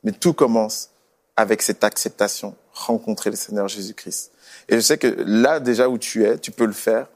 Mais 0.05 0.13
tout 0.13 0.33
commence 0.33 0.91
avec 1.37 1.63
cette 1.63 1.83
acceptation, 1.83 2.55
rencontrer 2.73 3.31
le 3.31 3.37
Seigneur 3.37 3.69
Jésus-Christ. 3.69 4.33
Et 4.69 4.77
je 4.77 4.81
sais 4.81 4.99
que 4.99 5.07
là, 5.27 5.61
déjà 5.61 5.89
où 5.89 5.99
tu 5.99 6.25
es, 6.25 6.39
tu 6.39 6.51
peux 6.51 6.67
le 6.67 6.73
faire 6.73 7.07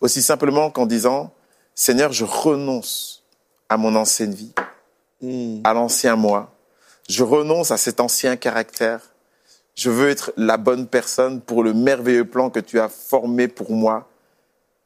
aussi 0.00 0.22
simplement 0.22 0.70
qu'en 0.70 0.86
disant, 0.86 1.32
Seigneur, 1.74 2.12
je 2.12 2.24
renonce 2.24 3.24
à 3.68 3.76
mon 3.76 3.94
ancienne 3.94 4.34
vie, 4.34 4.52
à 5.64 5.72
l'ancien 5.74 6.16
moi. 6.16 6.52
Je 7.08 7.22
renonce 7.22 7.70
à 7.70 7.76
cet 7.76 8.00
ancien 8.00 8.36
caractère. 8.36 9.00
Je 9.74 9.90
veux 9.90 10.10
être 10.10 10.32
la 10.36 10.56
bonne 10.56 10.86
personne 10.86 11.40
pour 11.40 11.62
le 11.62 11.72
merveilleux 11.72 12.24
plan 12.24 12.50
que 12.50 12.60
tu 12.60 12.80
as 12.80 12.88
formé 12.88 13.48
pour 13.48 13.72
moi. 13.72 14.08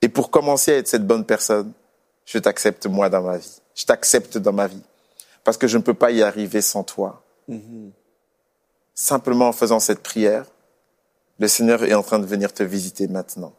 Et 0.02 0.08
pour 0.08 0.30
commencer 0.30 0.72
à 0.72 0.76
être 0.76 0.88
cette 0.88 1.06
bonne 1.06 1.24
personne, 1.24 1.72
je 2.24 2.38
t'accepte 2.38 2.86
moi 2.86 3.08
dans 3.08 3.22
ma 3.22 3.38
vie. 3.38 3.60
Je 3.74 3.84
t'accepte 3.84 4.38
dans 4.38 4.52
ma 4.52 4.66
vie. 4.66 4.82
Parce 5.42 5.56
que 5.56 5.66
je 5.66 5.78
ne 5.78 5.82
peux 5.82 5.94
pas 5.94 6.10
y 6.10 6.22
arriver 6.22 6.60
sans 6.60 6.82
toi. 6.82 7.22
Simplement 8.94 9.48
en 9.48 9.52
faisant 9.52 9.80
cette 9.80 10.00
prière, 10.00 10.44
le 11.40 11.48
Seigneur 11.48 11.82
est 11.84 11.94
en 11.94 12.02
train 12.02 12.18
de 12.20 12.26
venir 12.26 12.52
te 12.52 12.62
visiter 12.62 13.08
maintenant. 13.08 13.52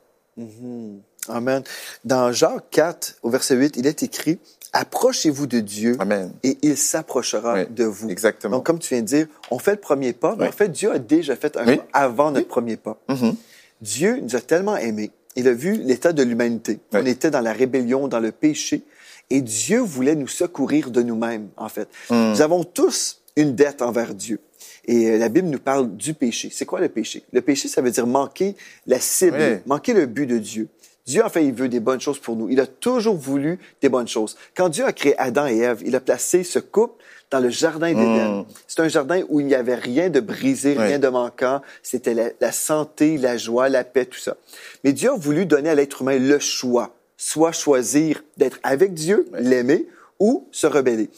Amen. 1.27 1.63
Dans 2.05 2.31
Jacques 2.31 2.69
4, 2.71 3.17
au 3.23 3.29
verset 3.29 3.55
8, 3.55 3.75
il 3.77 3.87
est 3.87 4.03
écrit, 4.03 4.39
approchez-vous 4.73 5.47
de 5.47 5.59
Dieu 5.59 5.95
Amen. 5.99 6.31
et 6.43 6.57
il 6.61 6.77
s'approchera 6.77 7.53
Oui, 7.55 7.65
de 7.69 7.83
vous. 7.83 8.09
exactement. 8.09 8.57
Donc, 8.57 8.65
comme 8.65 8.79
tu 8.79 8.93
viens 8.93 9.01
de 9.01 9.07
dire, 9.07 9.27
on 9.51 9.59
fait 9.59 9.71
le 9.71 9.79
premier 9.81 10.13
pas, 10.13 10.35
mais 10.37 10.47
en 10.47 10.51
fait, 10.51 10.69
Dieu 10.69 10.91
a 10.91 10.99
déjà 10.99 11.35
fait 11.35 11.57
un 11.57 11.65
Oui. 11.67 11.77
pas 11.77 11.85
avant 11.93 12.31
notre 12.31 12.47
premier 12.47 12.77
pas. 12.77 12.97
Mhm. 13.09 13.35
Dieu 13.81 14.19
nous 14.21 14.35
a 14.35 14.41
tellement 14.41 14.77
aimés. 14.77 15.11
Il 15.35 15.47
a 15.49 15.53
vu 15.53 15.73
l'état 15.73 16.13
de 16.13 16.23
l'humanité. 16.23 16.79
On 16.93 17.05
était 17.05 17.29
dans 17.31 17.41
la 17.41 17.51
rébellion, 17.51 18.07
dans 18.07 18.21
le 18.21 18.31
péché. 18.31 18.83
Et 19.29 19.41
Dieu 19.41 19.79
voulait 19.79 20.15
nous 20.15 20.27
secourir 20.29 20.91
de 20.91 21.01
nous-mêmes, 21.01 21.49
en 21.57 21.67
fait. 21.67 21.89
Hmm. 22.09 22.29
Nous 22.31 22.41
avons 22.41 22.63
tous 22.63 23.21
une 23.35 23.55
dette 23.55 23.81
envers 23.81 24.13
Dieu. 24.13 24.39
Et 24.85 25.09
euh, 25.11 25.17
la 25.17 25.29
Bible 25.29 25.47
nous 25.47 25.59
parle 25.59 25.95
du 25.95 26.13
péché. 26.13 26.49
C'est 26.51 26.65
quoi 26.65 26.79
le 26.79 26.89
péché? 26.89 27.23
Le 27.33 27.41
péché, 27.41 27.67
ça 27.67 27.81
veut 27.81 27.91
dire 27.91 28.07
manquer 28.07 28.55
la 28.87 28.99
cible, 28.99 29.37
Oui. 29.39 29.57
manquer 29.65 29.93
le 29.93 30.05
but 30.05 30.25
de 30.27 30.37
Dieu. 30.37 30.67
Dieu, 31.05 31.23
en 31.23 31.29
fait, 31.29 31.45
il 31.45 31.53
veut 31.53 31.69
des 31.69 31.79
bonnes 31.79 32.01
choses 32.01 32.17
pour 32.19 32.35
nous. 32.35 32.49
Il 32.49 32.59
a 32.59 32.65
toujours 32.65 33.15
voulu 33.15 33.59
des 33.81 33.89
bonnes 33.89 34.07
choses. 34.07 34.35
Quand 34.55 34.69
Dieu 34.69 34.85
a 34.85 34.91
créé 34.93 35.15
Adam 35.19 35.45
et 35.45 35.57
Ève, 35.59 35.83
il 35.85 35.95
a 35.95 35.99
placé 35.99 36.43
ce 36.43 36.57
couple 36.57 37.03
dans 37.29 37.39
le 37.39 37.49
jardin 37.49 37.89
d'Éden. 37.93 38.39
Mm. 38.39 38.45
C'est 38.67 38.79
un 38.79 38.87
jardin 38.87 39.21
où 39.29 39.39
il 39.39 39.45
n'y 39.45 39.53
avait 39.55 39.75
rien 39.75 40.09
de 40.09 40.19
brisé, 40.19 40.73
rien 40.73 40.97
de 40.97 41.07
manquant. 41.07 41.61
C'était 41.83 42.13
la, 42.15 42.29
la 42.41 42.51
santé, 42.51 43.17
la 43.17 43.37
joie, 43.37 43.69
la 43.69 43.83
paix, 43.83 44.05
tout 44.05 44.19
ça. 44.19 44.37
Mais 44.83 44.93
Dieu 44.93 45.11
a 45.11 45.15
voulu 45.15 45.45
donner 45.45 45.69
à 45.69 45.75
l'être 45.75 46.01
humain 46.01 46.17
le 46.17 46.39
choix. 46.39 46.95
Soit 47.17 47.51
choisir 47.51 48.23
d'être 48.37 48.59
avec 48.63 48.93
Dieu, 48.93 49.27
l'aimer, 49.33 49.87
ou 50.19 50.47
se 50.51 50.67
rebeller. 50.67 51.09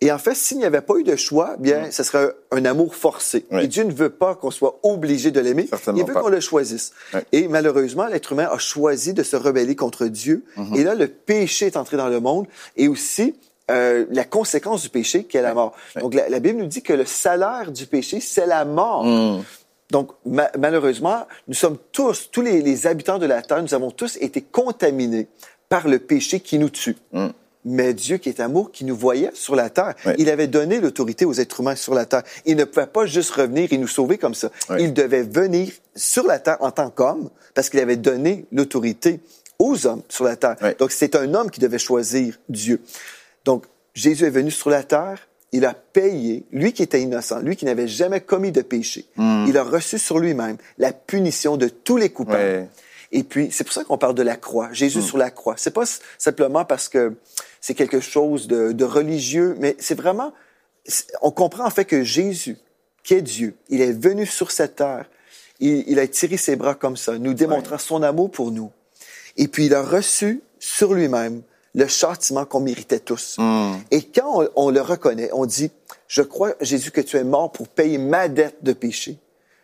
Et 0.00 0.12
en 0.12 0.18
fait, 0.18 0.34
s'il 0.34 0.58
n'y 0.58 0.64
avait 0.64 0.80
pas 0.80 0.94
eu 0.96 1.02
de 1.02 1.16
choix, 1.16 1.56
bien, 1.58 1.90
ce 1.90 2.02
serait 2.04 2.32
un, 2.52 2.58
un 2.58 2.64
amour 2.66 2.94
forcé. 2.94 3.46
Mm. 3.50 3.56
Oui. 3.56 3.64
Et 3.64 3.66
Dieu 3.66 3.82
ne 3.84 3.92
veut 3.92 4.10
pas 4.10 4.36
qu'on 4.36 4.50
soit 4.52 4.78
obligé 4.84 5.30
de 5.32 5.40
l'aimer. 5.40 5.68
Il 5.96 6.04
veut 6.06 6.14
qu'on 6.22 6.28
le 6.28 6.40
choisisse. 6.40 6.92
Oui. 7.14 7.20
Et 7.32 7.48
malheureusement, 7.48 8.06
l'être 8.06 8.32
humain 8.32 8.48
a 8.50 8.58
choisi 8.58 9.12
de 9.12 9.22
se 9.24 9.34
rebeller 9.36 9.74
contre 9.74 10.06
Dieu. 10.06 10.44
Mm-hmm. 10.56 10.76
Et 10.76 10.84
là, 10.84 10.94
le 10.94 11.08
péché 11.08 11.66
est 11.66 11.76
entré 11.76 11.96
dans 11.96 12.08
le 12.08 12.20
monde. 12.20 12.46
Et 12.76 12.86
aussi, 12.86 13.34
euh, 13.70 14.06
la 14.10 14.24
conséquence 14.24 14.82
du 14.82 14.88
péché, 14.88 15.24
qui 15.24 15.36
est 15.36 15.42
la 15.42 15.52
mort. 15.54 15.74
Donc, 16.00 16.14
la, 16.14 16.28
la 16.28 16.38
Bible 16.38 16.60
nous 16.60 16.66
dit 16.66 16.82
que 16.82 16.92
le 16.92 17.04
salaire 17.04 17.72
du 17.72 17.86
péché, 17.86 18.20
c'est 18.20 18.46
la 18.46 18.64
mort. 18.64 19.04
Mm. 19.04 19.42
Donc, 19.90 20.12
ma- 20.24 20.50
malheureusement, 20.56 21.26
nous 21.48 21.54
sommes 21.54 21.76
tous, 21.92 22.30
tous 22.30 22.42
les, 22.42 22.62
les 22.62 22.86
habitants 22.86 23.18
de 23.18 23.26
la 23.26 23.42
terre, 23.42 23.62
nous 23.62 23.74
avons 23.74 23.90
tous 23.90 24.16
été 24.20 24.42
contaminés 24.42 25.26
par 25.68 25.88
le 25.88 25.98
péché 25.98 26.38
qui 26.40 26.58
nous 26.58 26.70
tue. 26.70 26.96
Mais 27.70 27.92
Dieu, 27.92 28.16
qui 28.16 28.28
est 28.30 28.40
amour, 28.40 28.72
qui 28.72 28.84
nous 28.84 28.96
voyait 28.96 29.30
sur 29.34 29.54
la 29.54 29.68
terre, 29.68 29.94
Oui. 30.06 30.12
il 30.18 30.30
avait 30.30 30.46
donné 30.46 30.80
l'autorité 30.80 31.24
aux 31.24 31.34
êtres 31.34 31.60
humains 31.60 31.76
sur 31.76 31.94
la 31.94 32.06
terre. 32.06 32.22
Il 32.46 32.56
ne 32.56 32.64
pouvait 32.64 32.86
pas 32.86 33.04
juste 33.06 33.30
revenir 33.30 33.72
et 33.72 33.78
nous 33.78 33.86
sauver 33.88 34.16
comme 34.16 34.34
ça. 34.34 34.50
Oui. 34.70 34.76
Il 34.84 34.94
devait 34.94 35.22
venir 35.22 35.70
sur 35.94 36.26
la 36.26 36.38
terre 36.38 36.56
en 36.60 36.70
tant 36.70 36.90
qu'homme 36.90 37.28
parce 37.54 37.68
qu'il 37.68 37.80
avait 37.80 37.96
donné 37.96 38.46
l'autorité 38.52 39.20
aux 39.58 39.86
hommes 39.86 40.02
sur 40.08 40.24
la 40.24 40.36
terre. 40.36 40.56
Oui. 40.62 40.70
Donc, 40.78 40.92
c'est 40.92 41.14
un 41.14 41.34
homme 41.34 41.50
qui 41.50 41.60
devait 41.60 41.78
choisir 41.78 42.38
Dieu. 42.48 42.80
Donc, 43.44 43.64
Jésus 43.94 44.24
est 44.24 44.30
venu 44.30 44.50
sur 44.50 44.70
la 44.70 44.82
terre, 44.82 45.18
il 45.50 45.64
a 45.64 45.74
payé, 45.74 46.44
lui 46.52 46.72
qui 46.72 46.82
était 46.82 47.00
innocent, 47.00 47.40
lui 47.40 47.56
qui 47.56 47.64
n'avait 47.64 47.88
jamais 47.88 48.20
commis 48.20 48.52
de 48.52 48.62
péché, 48.62 49.06
il 49.16 49.56
a 49.56 49.62
reçu 49.64 49.98
sur 49.98 50.18
lui-même 50.18 50.56
la 50.76 50.92
punition 50.92 51.56
de 51.56 51.68
tous 51.68 51.96
les 51.96 52.10
coupables. 52.10 52.68
Et 53.10 53.22
puis, 53.22 53.48
c'est 53.50 53.64
pour 53.64 53.72
ça 53.72 53.84
qu'on 53.84 53.98
parle 53.98 54.14
de 54.14 54.22
la 54.22 54.36
croix, 54.36 54.72
Jésus 54.72 55.02
sur 55.02 55.16
la 55.16 55.30
croix. 55.30 55.54
C'est 55.56 55.70
pas 55.70 55.84
simplement 56.18 56.64
parce 56.64 56.88
que 56.88 57.14
c'est 57.60 57.74
quelque 57.74 58.00
chose 58.00 58.46
de, 58.46 58.72
de 58.72 58.84
religieux, 58.84 59.56
mais 59.58 59.76
c'est 59.78 59.94
vraiment, 59.94 60.32
on 61.22 61.30
comprend 61.30 61.64
en 61.64 61.70
fait 61.70 61.86
que 61.86 62.02
Jésus, 62.02 62.58
qui 63.02 63.14
est 63.14 63.22
Dieu, 63.22 63.56
il 63.70 63.80
est 63.80 63.92
venu 63.92 64.26
sur 64.26 64.50
cette 64.50 64.76
terre, 64.76 65.06
il, 65.58 65.84
il 65.88 65.98
a 65.98 66.06
tiré 66.06 66.36
ses 66.36 66.56
bras 66.56 66.74
comme 66.74 66.96
ça, 66.96 67.18
nous 67.18 67.34
démontrant 67.34 67.78
son 67.78 68.02
amour 68.02 68.30
pour 68.30 68.50
nous. 68.50 68.70
Et 69.36 69.48
puis, 69.48 69.66
il 69.66 69.74
a 69.74 69.82
reçu 69.82 70.42
sur 70.58 70.92
lui-même 70.92 71.42
le 71.74 71.86
châtiment 71.86 72.44
qu'on 72.44 72.60
méritait 72.60 72.98
tous. 72.98 73.36
Mm. 73.38 73.76
Et 73.90 74.02
quand 74.02 74.42
on, 74.42 74.48
on 74.66 74.70
le 74.70 74.80
reconnaît, 74.80 75.30
on 75.32 75.46
dit, 75.46 75.70
je 76.08 76.22
crois, 76.22 76.54
Jésus, 76.60 76.90
que 76.90 77.00
tu 77.00 77.16
es 77.16 77.24
mort 77.24 77.52
pour 77.52 77.68
payer 77.68 77.98
ma 77.98 78.28
dette 78.28 78.62
de 78.62 78.72
péché. 78.72 79.18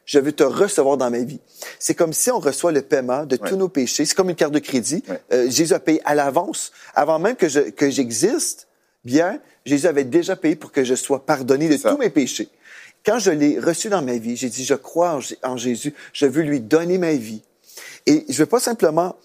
Je 0.06 0.18
veux 0.18 0.32
te 0.32 0.42
recevoir 0.44 0.96
dans 0.96 1.10
ma 1.10 1.20
vie. 1.20 1.40
C'est 1.78 1.94
comme 1.94 2.12
si 2.12 2.30
on 2.30 2.38
reçoit 2.38 2.72
le 2.72 2.82
paiement 2.82 3.24
de 3.24 3.36
tous 3.36 3.52
Ouais. 3.52 3.56
nos 3.56 3.68
péchés. 3.68 4.04
C'est 4.04 4.14
comme 4.14 4.28
une 4.30 4.36
carte 4.36 4.52
de 4.52 4.58
crédit. 4.58 5.02
Ouais. 5.08 5.20
Euh, 5.32 5.50
Jésus 5.50 5.72
a 5.72 5.80
payé 5.80 6.00
à 6.04 6.14
l'avance. 6.14 6.72
Avant 6.94 7.18
même 7.18 7.36
que 7.36 7.48
je- 7.48 7.70
que 7.70 7.88
j'existe, 7.90 8.68
bien, 9.04 9.40
Jésus 9.64 9.86
avait 9.86 10.04
déjà 10.04 10.36
payé 10.36 10.56
pour 10.56 10.72
que 10.72 10.84
je 10.84 10.94
sois 10.94 11.24
pardonné 11.24 11.68
de 11.68 11.76
ça. 11.78 11.90
tous 11.90 11.96
mes 11.98 12.10
péchés. 12.10 12.48
Quand 13.06 13.18
je 13.18 13.30
l'ai 13.30 13.58
reçu 13.58 13.88
dans 13.88 14.02
ma 14.02 14.16
vie, 14.18 14.36
j'ai 14.36 14.48
dit, 14.48 14.64
je 14.64 14.74
crois 14.74 15.18
en, 15.42 15.50
en 15.52 15.56
Jésus. 15.56 15.94
Je 16.12 16.26
veux 16.26 16.42
lui 16.42 16.60
donner 16.60 16.98
ma 16.98 17.12
vie. 17.14 17.42
Et 18.06 18.24
je 18.28 18.38
veux 18.38 18.46
pas 18.46 18.60
simplement 18.60 19.16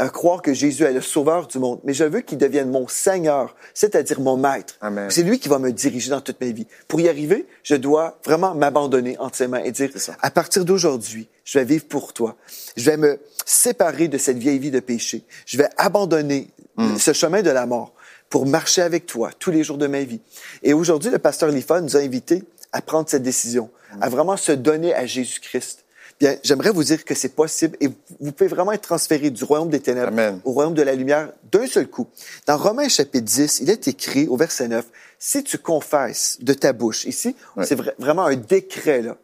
euh, 0.00 0.08
croire 0.08 0.42
que 0.42 0.52
Jésus 0.52 0.82
est 0.84 0.92
le 0.92 1.00
sauveur 1.00 1.46
du 1.46 1.58
monde, 1.58 1.80
mais 1.84 1.94
je 1.94 2.04
veux 2.04 2.20
qu'il 2.20 2.38
devienne 2.38 2.70
mon 2.70 2.88
Seigneur, 2.88 3.54
c'est-à-dire 3.74 4.20
mon 4.20 4.36
maître. 4.36 4.78
C'est 5.08 5.22
lui 5.22 5.38
qui 5.38 5.48
va 5.48 5.58
me 5.58 5.70
diriger 5.72 6.10
dans 6.10 6.20
toute 6.20 6.40
ma 6.40 6.48
vie. 6.48 6.66
Pour 6.88 7.00
y 7.00 7.08
arriver, 7.08 7.46
je 7.62 7.74
dois 7.76 8.18
vraiment 8.24 8.54
m'abandonner 8.54 9.16
mains 9.48 9.62
et 9.64 9.72
dire, 9.72 9.90
à 10.20 10.30
partir 10.30 10.64
d'aujourd'hui, 10.64 11.28
je 11.44 11.58
vais 11.58 11.64
vivre 11.64 11.84
pour 11.84 12.12
toi. 12.12 12.36
Je 12.76 12.84
vais 12.90 12.96
me 12.96 13.18
séparer 13.46 14.08
de 14.08 14.18
cette 14.18 14.38
vieille 14.38 14.58
vie 14.58 14.70
de 14.70 14.80
péché. 14.80 15.24
Je 15.46 15.58
vais 15.58 15.68
abandonner 15.76 16.48
Mm. 16.76 16.96
ce 16.98 17.12
chemin 17.12 17.40
de 17.42 17.50
la 17.50 17.66
mort 17.66 17.92
pour 18.28 18.46
marcher 18.46 18.82
avec 18.82 19.06
toi 19.06 19.30
tous 19.38 19.52
les 19.52 19.62
jours 19.62 19.78
de 19.78 19.86
ma 19.86 20.02
vie. 20.02 20.20
Et 20.64 20.74
aujourd'hui, 20.74 21.08
le 21.10 21.18
pasteur 21.18 21.50
Lifa 21.50 21.80
nous 21.80 21.96
a 21.96 22.00
invités 22.00 22.42
à 22.72 22.82
prendre 22.82 23.08
cette 23.08 23.22
décision, 23.22 23.70
Mm. 23.94 24.02
à 24.02 24.08
vraiment 24.08 24.36
se 24.36 24.50
donner 24.50 24.92
à 24.92 25.06
Jésus-Christ. 25.06 25.83
Bien, 26.20 26.36
j'aimerais 26.42 26.70
vous 26.70 26.84
dire 26.84 27.04
que 27.04 27.14
c'est 27.14 27.34
possible 27.34 27.76
et 27.80 27.88
vous 28.20 28.32
pouvez 28.32 28.48
vraiment 28.48 28.72
être 28.72 28.82
transféré 28.82 29.30
du 29.30 29.44
royaume 29.44 29.68
des 29.68 29.80
ténèbres 29.80 30.08
Amen. 30.08 30.40
au 30.44 30.52
royaume 30.52 30.74
de 30.74 30.82
la 30.82 30.94
lumière 30.94 31.30
d'un 31.52 31.66
seul 31.66 31.88
coup. 31.88 32.06
Dans 32.46 32.56
Romains 32.56 32.88
chapitre 32.88 33.24
10, 33.24 33.60
il 33.60 33.70
est 33.70 33.88
écrit 33.88 34.26
au 34.28 34.36
verset 34.36 34.68
9, 34.68 34.84
si 35.18 35.42
tu 35.44 35.58
confesses 35.58 36.38
de 36.40 36.52
ta 36.54 36.72
bouche, 36.72 37.04
ici, 37.04 37.34
c'est 37.62 37.78
vra- 37.78 37.94
vraiment 37.98 38.24
un 38.26 38.36
décret, 38.36 39.02
là. 39.02 39.16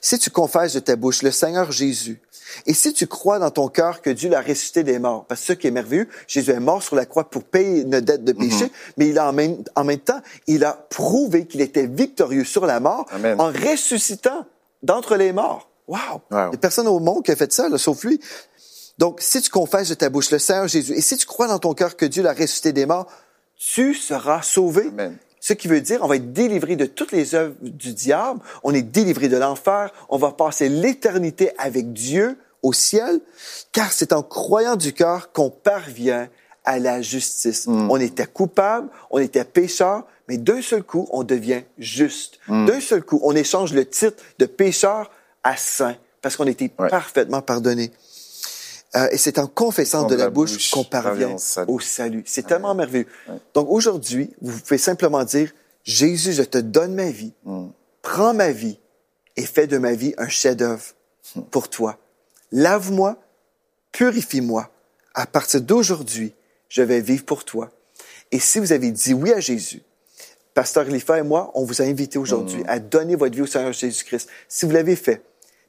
Si 0.00 0.18
tu 0.18 0.30
confesses 0.30 0.74
de 0.74 0.80
ta 0.80 0.96
bouche 0.96 1.22
le 1.22 1.30
Seigneur 1.30 1.72
Jésus, 1.72 2.20
et 2.66 2.72
si 2.74 2.92
tu 2.94 3.06
crois 3.06 3.38
dans 3.38 3.50
ton 3.50 3.68
cœur 3.68 4.00
que 4.00 4.08
Dieu 4.10 4.30
l'a 4.30 4.40
ressuscité 4.40 4.82
des 4.82 4.98
morts, 4.98 5.24
parce 5.26 5.40
que 5.42 5.46
ce 5.48 5.52
qui 5.54 5.66
est 5.66 5.70
merveilleux, 5.70 6.08
Jésus 6.26 6.50
est 6.50 6.60
mort 6.60 6.82
sur 6.82 6.96
la 6.96 7.04
croix 7.06 7.28
pour 7.28 7.44
payer 7.44 7.84
notre 7.84 8.06
dette 8.06 8.24
de 8.24 8.32
péché, 8.32 8.64
Mhm. 8.64 8.70
mais 8.96 9.08
il 9.08 9.18
a 9.18 9.28
en 9.28 9.32
même, 9.32 9.56
en 9.74 9.84
même 9.84 9.98
temps, 9.98 10.20
il 10.46 10.64
a 10.64 10.72
prouvé 10.72 11.46
qu'il 11.46 11.60
était 11.60 11.86
victorieux 11.86 12.44
sur 12.44 12.64
la 12.66 12.80
mort 12.80 13.06
Amen. 13.10 13.38
en 13.40 13.46
ressuscitant 13.52 14.46
d'entre 14.82 15.16
les 15.16 15.32
morts. 15.32 15.68
Wow! 15.88 16.20
Il 16.30 16.36
n'y 16.36 16.40
a 16.40 16.50
personne 16.60 16.86
au 16.86 17.00
monde 17.00 17.24
qui 17.24 17.32
a 17.32 17.36
fait 17.36 17.52
ça, 17.52 17.68
là, 17.68 17.78
sauf 17.78 18.04
lui. 18.04 18.20
Donc, 18.98 19.20
si 19.20 19.40
tu 19.40 19.50
confesses 19.50 19.88
de 19.88 19.94
ta 19.94 20.10
bouche 20.10 20.30
le 20.30 20.38
Seigneur 20.38 20.68
Jésus, 20.68 20.92
et 20.92 21.00
si 21.00 21.16
tu 21.16 21.26
crois 21.26 21.46
dans 21.46 21.58
ton 21.58 21.72
cœur 21.74 21.96
que 21.96 22.04
Dieu 22.04 22.22
l'a 22.22 22.32
ressuscité 22.32 22.72
des 22.72 22.84
morts, 22.84 23.06
tu 23.56 23.94
seras 23.94 24.42
sauvé. 24.42 24.88
Amen. 24.88 25.16
Ce 25.40 25.52
qui 25.52 25.68
veut 25.68 25.80
dire, 25.80 26.00
on 26.02 26.08
va 26.08 26.16
être 26.16 26.32
délivré 26.32 26.76
de 26.76 26.84
toutes 26.84 27.12
les 27.12 27.34
œuvres 27.34 27.54
du 27.60 27.92
diable, 27.92 28.40
on 28.64 28.74
est 28.74 28.82
délivré 28.82 29.28
de 29.28 29.36
l'enfer, 29.36 29.92
on 30.08 30.18
va 30.18 30.32
passer 30.32 30.68
l'éternité 30.68 31.52
avec 31.58 31.92
Dieu 31.92 32.36
au 32.62 32.72
ciel, 32.72 33.20
car 33.72 33.92
c'est 33.92 34.12
en 34.12 34.22
croyant 34.22 34.76
du 34.76 34.92
cœur 34.92 35.32
qu'on 35.32 35.48
parvient 35.50 36.28
à 36.64 36.78
la 36.78 37.00
justice. 37.00 37.66
On 37.68 37.96
était 38.00 38.26
coupable, 38.26 38.88
on 39.10 39.18
était 39.18 39.44
pécheur, 39.44 40.04
mais 40.28 40.36
d'un 40.36 40.60
seul 40.60 40.82
coup, 40.82 41.08
on 41.12 41.22
devient 41.22 41.62
juste. 41.78 42.40
D'un 42.48 42.80
seul 42.80 43.02
coup, 43.02 43.20
on 43.22 43.34
échange 43.34 43.72
le 43.72 43.86
titre 43.86 44.22
de 44.38 44.44
pécheur 44.46 45.10
à 45.48 45.56
saint, 45.56 45.96
parce 46.22 46.36
qu'on 46.36 46.46
était 46.46 46.70
Ouais. 46.78 46.88
parfaitement 46.88 47.40
pardonné. 47.42 47.90
Euh, 48.96 49.08
et 49.10 49.18
c'est 49.18 49.38
en 49.38 49.46
confessant 49.46 50.06
de 50.06 50.14
la, 50.14 50.24
la 50.24 50.30
bouche, 50.30 50.52
bouche, 50.54 50.70
qu'on 50.70 50.84
parvient 50.84 51.36
au 51.66 51.78
salut. 51.80 52.22
C'est 52.26 52.46
tellement 52.46 52.74
merveilleux. 52.74 53.06
Donc 53.54 53.68
aujourd'hui, 53.70 54.30
vous 54.40 54.58
pouvez 54.60 54.78
simplement 54.78 55.24
dire, 55.24 55.52
Jésus, 55.84 56.32
je 56.32 56.42
te 56.42 56.58
donne 56.58 56.94
ma 56.94 57.10
vie, 57.10 57.32
prends 58.02 58.34
ma 58.34 58.50
vie 58.50 58.78
et 59.36 59.44
fais 59.46 59.66
de 59.66 59.78
ma 59.78 59.92
vie 59.94 60.14
un 60.18 60.28
chef-d'œuvre 60.28 60.84
pour 61.50 61.68
toi. 61.68 61.98
Lave-moi, 62.52 63.16
purifie-moi. 63.92 64.70
À 65.14 65.26
partir 65.26 65.60
d'aujourd'hui, 65.60 66.34
je 66.68 66.82
vais 66.82 67.00
vivre 67.00 67.24
pour 67.24 67.44
toi. 67.44 67.70
Et 68.32 68.38
si 68.38 68.58
vous 68.58 68.72
avez 68.72 68.90
dit 68.90 69.14
oui 69.14 69.32
à 69.32 69.40
Jésus, 69.40 69.82
Pasteur 70.54 70.84
Lifa 70.84 71.18
et 71.18 71.22
moi, 71.22 71.50
on 71.54 71.64
vous 71.64 71.80
a 71.82 71.84
invité 71.84 72.18
aujourd'hui 72.18 72.62
à 72.66 72.78
donner 72.78 73.16
votre 73.16 73.34
vie 73.34 73.42
au 73.42 73.46
Seigneur 73.46 73.72
Jésus-Christ. 73.72 74.28
Si 74.48 74.66
vous 74.66 74.72
l'avez 74.72 74.96
fait, 74.96 75.22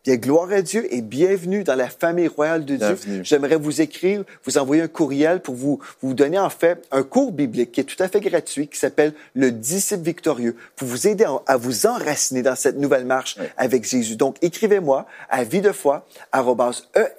bien, 0.05 0.15
gloire 0.15 0.51
à 0.51 0.61
Dieu 0.61 0.87
et 0.93 1.01
bienvenue 1.01 1.63
dans 1.63 1.75
la 1.75 1.89
famille 1.89 2.27
royale 2.27 2.65
de 2.65 2.75
Dieu. 2.75 2.97
J'aimerais 3.23 3.57
vous 3.57 3.81
écrire, 3.81 4.23
vous 4.45 4.57
envoyer 4.57 4.83
un 4.83 4.87
courriel 4.87 5.41
pour 5.41 5.55
vous, 5.55 5.79
vous 6.01 6.13
donner 6.13 6.39
en 6.39 6.49
fait 6.49 6.85
un 6.91 7.03
cours 7.03 7.31
biblique 7.31 7.71
qui 7.71 7.81
est 7.81 7.83
tout 7.85 8.01
à 8.01 8.07
fait 8.07 8.21
gratuit, 8.21 8.67
qui 8.67 8.77
s'appelle 8.77 9.13
Le 9.33 9.51
disciple 9.51 10.03
victorieux, 10.03 10.55
pour 10.75 10.87
vous 10.87 11.07
aider 11.07 11.25
à, 11.45 11.57
vous 11.57 11.85
enraciner 11.85 12.41
dans 12.41 12.55
cette 12.55 12.77
nouvelle 12.77 13.05
marche 13.05 13.37
avec 13.57 13.83
Jésus. 13.83 14.15
Donc, 14.15 14.37
écrivez-moi 14.41 15.05
à 15.29 15.43
vie 15.43 15.61
de 15.61 15.71
foi, 15.71 16.07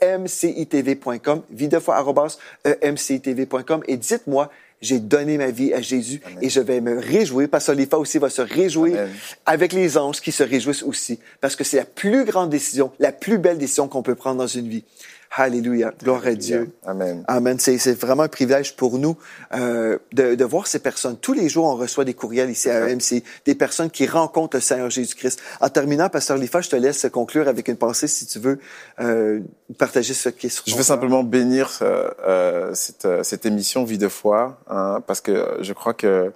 emcitv.com, 0.03 1.43
vie 1.51 1.69
de 1.69 1.79
foi, 1.79 2.05
emcitv.com, 2.83 3.83
et 3.87 3.97
dites-moi, 3.97 4.51
j'ai 4.81 4.99
donné 4.99 5.37
ma 5.37 5.51
vie 5.51 5.75
à 5.75 5.83
Jésus 5.83 6.21
et 6.41 6.49
je 6.49 6.61
vais 6.61 6.81
me 6.81 6.99
réjouir. 6.99 7.49
Pasteur 7.49 7.75
Lifa 7.75 7.99
aussi 7.99 8.19
va 8.19 8.31
se 8.31 8.41
réjouir 8.41 8.99
Amen. 8.99 9.11
avec 9.45 9.73
les 9.73 9.99
anges 9.99 10.21
qui 10.21 10.33
se 10.33 10.43
réjouissent 10.43 10.83
aussi. 10.83 11.19
Parce 11.41 11.55
que 11.55 11.65
c'est 11.65 11.77
la 11.77 11.85
plus 11.85 12.25
grande 12.25 12.51
décision, 12.51 12.91
la 12.99 13.13
plus 13.13 13.39
belle 13.39 13.59
décision 13.59 13.89
qu'on 13.89 14.03
peut 14.03 14.15
prendre 14.15 14.39
dans 14.39 14.47
une 14.47 14.69
vie. 14.69 14.85
Alléluia. 15.33 15.93
Gloire 16.03 16.27
à 16.27 16.35
Dieu. 16.35 16.73
Amen. 16.85 17.25
Amen. 17.29 17.59
C'est, 17.59 17.93
vraiment 17.93 18.25
un 18.25 18.29
privilège 18.29 18.75
pour 18.75 18.99
nous 18.99 19.17
euh, 19.55 19.99
de, 20.13 20.35
de 20.35 20.45
voir 20.45 20.67
ces 20.67 20.81
personnes. 20.81 21.17
Tous 21.17 21.33
les 21.33 21.49
jours, 21.49 21.67
on 21.67 21.77
reçoit 21.77 22.05
des 22.05 22.15
courriels 22.15 22.51
ici 22.51 22.69
à 22.69 22.87
MC, 22.87 23.23
des 23.45 23.55
personnes 23.55 23.91
qui 23.91 24.07
rencontrent 24.07 24.57
le 24.57 24.61
Seigneur 24.61 24.91
Jésus-Christ. 24.91 25.41
En 25.61 25.69
terminant, 25.69 26.09
Pasteur 26.09 26.37
Lifa, 26.37 26.61
je 26.63 26.71
te 26.71 26.77
laisse 26.77 27.07
conclure 27.13 27.47
avec 27.47 27.69
une 27.69 27.77
pensée 27.77 28.09
si 28.09 28.27
tu 28.27 28.41
veux 28.41 28.59
euh, 29.01 29.41
partager 29.79 30.15
ce 30.15 30.29
qui 30.29 30.47
est 30.47 30.51
sur 30.51 30.65
Je 30.67 30.75
veux 30.75 30.83
simplement 30.83 31.23
bénir 31.23 31.79
euh, 31.83 32.11
euh, 32.27 32.75
cette, 32.75 33.05
euh, 33.05 33.23
cette 33.23 33.47
émission 33.47 33.85
Vie 33.85 33.99
de 33.99 34.09
foi, 34.09 34.59
hein, 34.69 35.03
parce 35.07 35.21
que 35.21 35.59
je 35.61 35.73
crois 35.73 35.95
que 35.95 36.33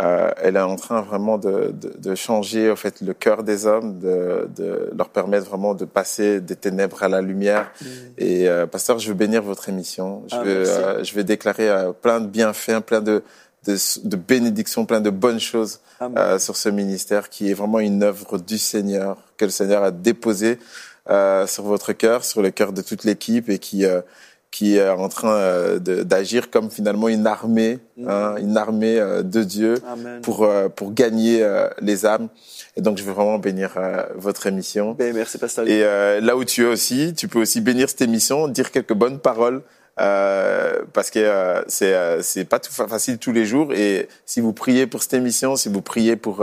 euh, 0.00 0.30
elle 0.42 0.56
est 0.56 0.60
en 0.60 0.76
train 0.76 1.00
vraiment 1.00 1.38
de, 1.38 1.72
de, 1.72 1.92
de 1.96 2.14
changer 2.14 2.70
en 2.70 2.76
fait 2.76 3.00
le 3.00 3.14
cœur 3.14 3.42
des 3.42 3.66
hommes, 3.66 3.98
de, 3.98 4.48
de 4.54 4.90
leur 4.96 5.08
permettre 5.08 5.46
vraiment 5.46 5.74
de 5.74 5.84
passer 5.86 6.40
des 6.40 6.56
ténèbres 6.56 7.02
à 7.02 7.08
la 7.08 7.22
lumière. 7.22 7.70
Et 8.18 8.48
euh, 8.48 8.66
pasteur, 8.66 8.98
je 8.98 9.08
veux 9.08 9.14
bénir 9.14 9.42
votre 9.42 9.68
émission. 9.68 10.22
Je 10.30 10.36
Ah, 10.36 10.42
veux 10.42 10.68
euh, 10.68 11.04
je 11.04 11.14
vais 11.14 11.24
déclarer 11.24 11.68
euh, 11.68 11.92
plein 11.92 12.20
de 12.20 12.26
bienfaits, 12.26 12.80
plein 12.84 13.00
de 13.00 13.22
de, 13.66 13.76
de 14.04 14.16
bénédictions, 14.16 14.86
plein 14.86 15.00
de 15.00 15.10
bonnes 15.10 15.40
choses 15.40 15.80
euh, 16.00 16.38
sur 16.38 16.56
ce 16.56 16.68
ministère 16.68 17.30
qui 17.30 17.50
est 17.50 17.54
vraiment 17.54 17.80
une 17.80 18.02
œuvre 18.04 18.38
du 18.38 18.58
Seigneur 18.58 19.16
que 19.38 19.44
le 19.44 19.50
Seigneur 19.50 19.82
a 19.82 19.90
déposée 19.90 20.60
euh, 21.10 21.46
sur 21.48 21.64
votre 21.64 21.92
cœur, 21.92 22.24
sur 22.24 22.42
le 22.42 22.50
cœur 22.50 22.72
de 22.72 22.80
toute 22.82 23.02
l'équipe 23.02 23.48
et 23.48 23.58
qui 23.58 23.84
euh, 23.84 24.02
qui 24.56 24.76
est 24.78 24.88
en 24.88 25.08
train 25.08 25.34
euh, 25.34 25.78
d'agir 26.12 26.50
comme 26.50 26.70
finalement 26.70 27.08
une 27.08 27.26
armée, 27.26 27.78
hein, 28.06 28.36
une 28.46 28.56
armée 28.56 28.98
euh, 28.98 29.22
de 29.22 29.42
Dieu 29.42 29.74
Amen. 29.86 30.20
pour 30.22 30.38
euh, 30.44 30.68
pour 30.78 30.88
gagner 30.94 31.36
les 31.88 32.06
âmes. 32.06 32.28
Et 32.76 32.80
donc 32.80 32.96
je 32.98 33.04
veux 33.06 33.12
vraiment 33.12 33.38
bénir 33.38 33.70
votre 34.26 34.46
émission. 34.46 34.84
Ben, 34.92 35.14
merci, 35.14 35.36
Pasteur. 35.38 35.66
Et 35.68 35.82
euh, 35.84 36.20
là 36.20 36.36
où 36.38 36.44
tu 36.44 36.62
es 36.64 36.66
aussi, 36.76 37.12
tu 37.14 37.26
peux 37.28 37.40
aussi 37.40 37.60
bénir 37.60 37.88
cette 37.90 38.02
émission, 38.10 38.48
dire 38.48 38.70
quelques 38.70 38.94
bonnes 39.02 39.18
paroles. 39.18 39.60
Euh, 39.98 40.82
parce 40.92 41.08
que 41.10 41.18
euh, 41.20 41.62
c'est 41.68 41.94
c'est 42.20 42.44
pas 42.44 42.58
tout 42.58 42.70
fa- 42.72 42.86
facile 42.86 43.16
tous 43.16 43.32
les 43.32 43.46
jours 43.46 43.72
et 43.72 44.08
si 44.26 44.42
vous 44.42 44.52
priez 44.52 44.86
pour 44.86 45.00
cette 45.02 45.14
émission, 45.14 45.56
si 45.56 45.70
vous 45.70 45.80
priez 45.80 46.16
pour 46.16 46.42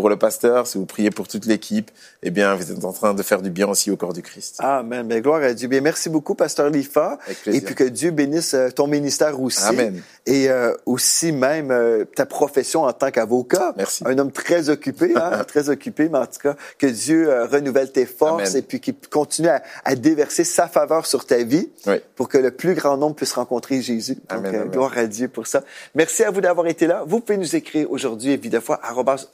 pour 0.00 0.08
le 0.08 0.16
pasteur, 0.16 0.66
si 0.66 0.78
vous 0.78 0.86
priez 0.86 1.10
pour 1.10 1.28
toute 1.28 1.44
l'équipe, 1.44 1.90
eh 2.22 2.30
bien 2.30 2.54
vous 2.54 2.72
êtes 2.72 2.86
en 2.86 2.92
train 2.92 3.12
de 3.12 3.22
faire 3.22 3.42
du 3.42 3.50
bien 3.50 3.68
aussi 3.68 3.90
au 3.90 3.96
corps 3.96 4.14
du 4.14 4.22
Christ. 4.22 4.56
Amen. 4.60 5.06
Ben, 5.06 5.20
gloire 5.20 5.42
à 5.42 5.52
Dieu. 5.52 5.68
Bien, 5.68 5.82
merci 5.82 6.08
beaucoup, 6.08 6.34
Pasteur 6.34 6.70
Lifa. 6.70 7.18
Avec 7.26 7.42
plaisir. 7.42 7.60
Et 7.62 7.64
puis 7.66 7.74
que 7.74 7.84
Dieu 7.84 8.10
bénisse 8.10 8.54
euh, 8.54 8.70
ton 8.70 8.86
ministère 8.86 9.38
aussi. 9.42 9.62
Amen. 9.62 10.00
Et 10.24 10.48
euh, 10.48 10.72
aussi 10.86 11.32
même 11.32 11.70
euh, 11.70 12.06
ta 12.16 12.24
profession 12.24 12.84
en 12.84 12.92
tant 12.94 13.10
qu'avocat. 13.10 13.74
Merci. 13.76 14.02
Un 14.06 14.16
homme 14.18 14.32
très 14.32 14.70
occupé, 14.70 15.12
hein, 15.16 15.44
très 15.46 15.68
occupé, 15.68 16.08
mais 16.08 16.18
en 16.18 16.26
tout 16.26 16.40
cas, 16.42 16.56
que 16.78 16.86
Dieu 16.86 17.28
euh, 17.28 17.44
renouvelle 17.44 17.92
tes 17.92 18.06
forces 18.06 18.50
Amen. 18.50 18.56
et 18.56 18.62
puis 18.62 18.80
qu'il 18.80 18.94
continue 19.10 19.48
à, 19.48 19.62
à 19.84 19.96
déverser 19.96 20.44
sa 20.44 20.66
faveur 20.66 21.04
sur 21.04 21.26
ta 21.26 21.42
vie 21.42 21.68
Oui. 21.86 21.96
pour 22.16 22.28
que 22.30 22.38
le 22.38 22.52
plus 22.52 22.72
grand 22.74 22.96
nombre 22.96 23.16
puisse 23.16 23.34
rencontrer 23.34 23.82
Jésus. 23.82 24.14
Donc, 24.30 24.46
Amen, 24.46 24.68
gloire 24.70 24.96
à 24.96 25.04
Dieu 25.04 25.28
pour 25.28 25.46
ça. 25.46 25.62
Merci 25.94 26.24
à 26.24 26.30
vous 26.30 26.40
d'avoir 26.40 26.66
été 26.68 26.86
là. 26.86 27.04
Vous 27.06 27.20
pouvez 27.20 27.36
nous 27.36 27.54
écrire 27.54 27.90
aujourd'hui, 27.90 28.32
évidemment, 28.32 28.78
arrobas 28.82 29.26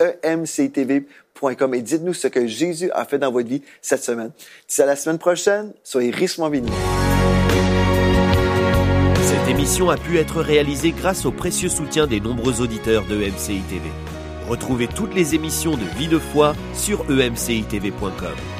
emctv.com 0.58 1.74
et 1.74 1.82
dites-nous 1.82 2.14
ce 2.14 2.28
que 2.28 2.46
Jésus 2.46 2.90
a 2.92 3.04
fait 3.04 3.18
dans 3.18 3.30
votre 3.30 3.48
vie 3.48 3.62
cette 3.82 4.02
semaine. 4.02 4.30
D'ici 4.68 4.82
à 4.82 4.86
la 4.86 4.96
semaine 4.96 5.18
prochaine, 5.18 5.72
soyez 5.82 6.10
richement 6.10 6.50
bénis. 6.50 6.70
Cette 9.22 9.48
émission 9.48 9.90
a 9.90 9.96
pu 9.96 10.18
être 10.18 10.40
réalisée 10.40 10.92
grâce 10.92 11.26
au 11.26 11.32
précieux 11.32 11.68
soutien 11.68 12.06
des 12.06 12.20
nombreux 12.20 12.60
auditeurs 12.60 13.04
de 13.06 13.16
MCI 13.16 13.60
TV. 13.68 13.90
Retrouvez 14.48 14.86
toutes 14.86 15.14
les 15.14 15.34
émissions 15.34 15.76
de 15.76 15.84
Vie 15.98 16.08
de 16.08 16.18
foi 16.18 16.54
sur 16.74 17.04
emcitv.com. 17.10 18.55